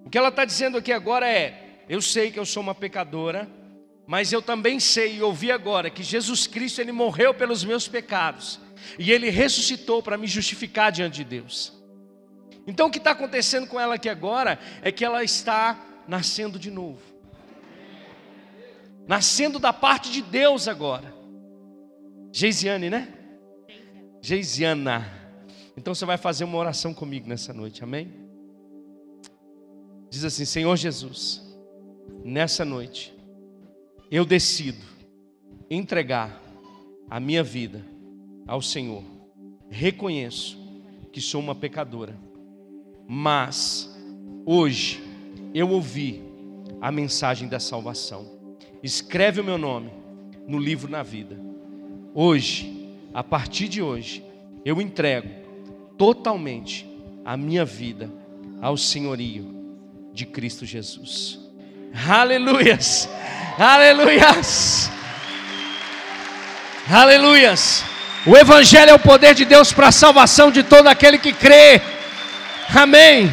[0.05, 3.49] O que ela está dizendo aqui agora é: eu sei que eu sou uma pecadora,
[4.07, 8.61] mas eu também sei e ouvi agora que Jesus Cristo ele morreu pelos meus pecados
[8.99, 11.72] e ele ressuscitou para me justificar diante de Deus.
[12.66, 16.70] Então o que está acontecendo com ela aqui agora é que ela está nascendo de
[16.70, 17.01] novo
[19.11, 21.09] nascendo da parte de Deus agora.
[22.33, 23.12] Geisiane, né?
[24.20, 25.07] Geisiana.
[25.76, 28.12] Então você vai fazer uma oração comigo nessa noite, amém?
[30.11, 31.43] Diz assim: Senhor Jesus,
[32.24, 33.14] nessa noite,
[34.11, 34.85] eu decido
[35.70, 36.41] entregar
[37.09, 37.85] a minha vida
[38.47, 39.05] ao Senhor.
[39.70, 40.59] Reconheço
[41.12, 42.16] que sou uma pecadora,
[43.09, 43.97] mas
[44.45, 45.03] hoje
[45.55, 46.22] eu ouvi
[46.81, 48.41] a mensagem da salvação
[48.83, 49.91] escreve o meu nome
[50.47, 51.39] no livro na vida.
[52.14, 54.24] Hoje, a partir de hoje,
[54.64, 55.28] eu entrego
[55.96, 56.86] totalmente
[57.24, 58.11] a minha vida
[58.61, 59.54] ao senhorio
[60.12, 61.38] de Cristo Jesus.
[62.08, 63.08] Aleluias!
[63.56, 64.90] Aleluias!
[66.90, 67.84] Aleluias!
[68.26, 71.80] O Evangelho é o poder de Deus para a salvação de todo aquele que crê.
[72.74, 73.30] Amém.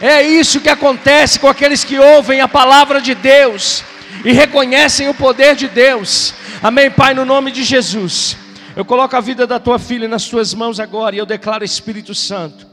[0.00, 3.84] É isso que acontece com aqueles que ouvem a palavra de Deus
[4.24, 6.34] e reconhecem o poder de Deus.
[6.62, 8.36] Amém, Pai, no nome de Jesus.
[8.76, 12.14] Eu coloco a vida da tua filha nas tuas mãos agora e eu declaro Espírito
[12.14, 12.69] Santo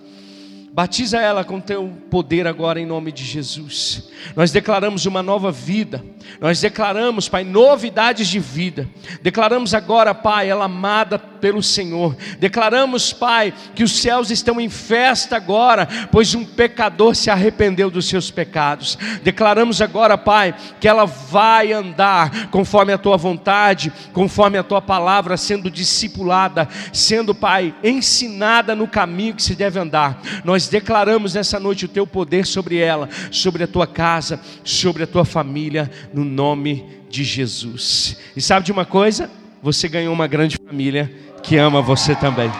[0.78, 4.11] Batiza ela com teu poder agora em nome de Jesus.
[4.36, 6.05] Nós declaramos uma nova vida.
[6.39, 8.88] Nós declaramos, Pai, novidades de vida.
[9.23, 12.15] Declaramos agora, Pai, ela amada pelo Senhor.
[12.39, 18.07] Declaramos, Pai, que os céus estão em festa agora, pois um pecador se arrependeu dos
[18.07, 18.99] seus pecados.
[19.23, 25.38] Declaramos agora, Pai, que ela vai andar conforme a tua vontade, conforme a tua palavra,
[25.38, 30.21] sendo discipulada, sendo, Pai, ensinada no caminho que se deve andar.
[30.43, 35.07] Nós declaramos nessa noite o teu poder sobre ela, sobre a tua casa, sobre a
[35.07, 38.18] tua família, no nome de Jesus.
[38.36, 39.30] E sabe de uma coisa?
[39.61, 41.11] Você ganhou uma grande família
[41.43, 42.51] que ama você também.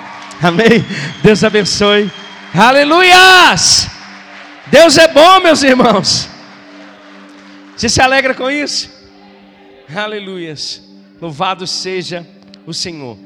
[0.41, 0.86] Amém?
[1.24, 2.12] Deus abençoe.
[2.53, 3.89] Aleluias!
[4.68, 6.30] Deus é bom, meus irmãos.
[7.76, 8.89] Você se alegra com isso?
[9.93, 10.82] Aleluias.
[11.22, 12.28] Louvado seja
[12.66, 13.18] o Senhor.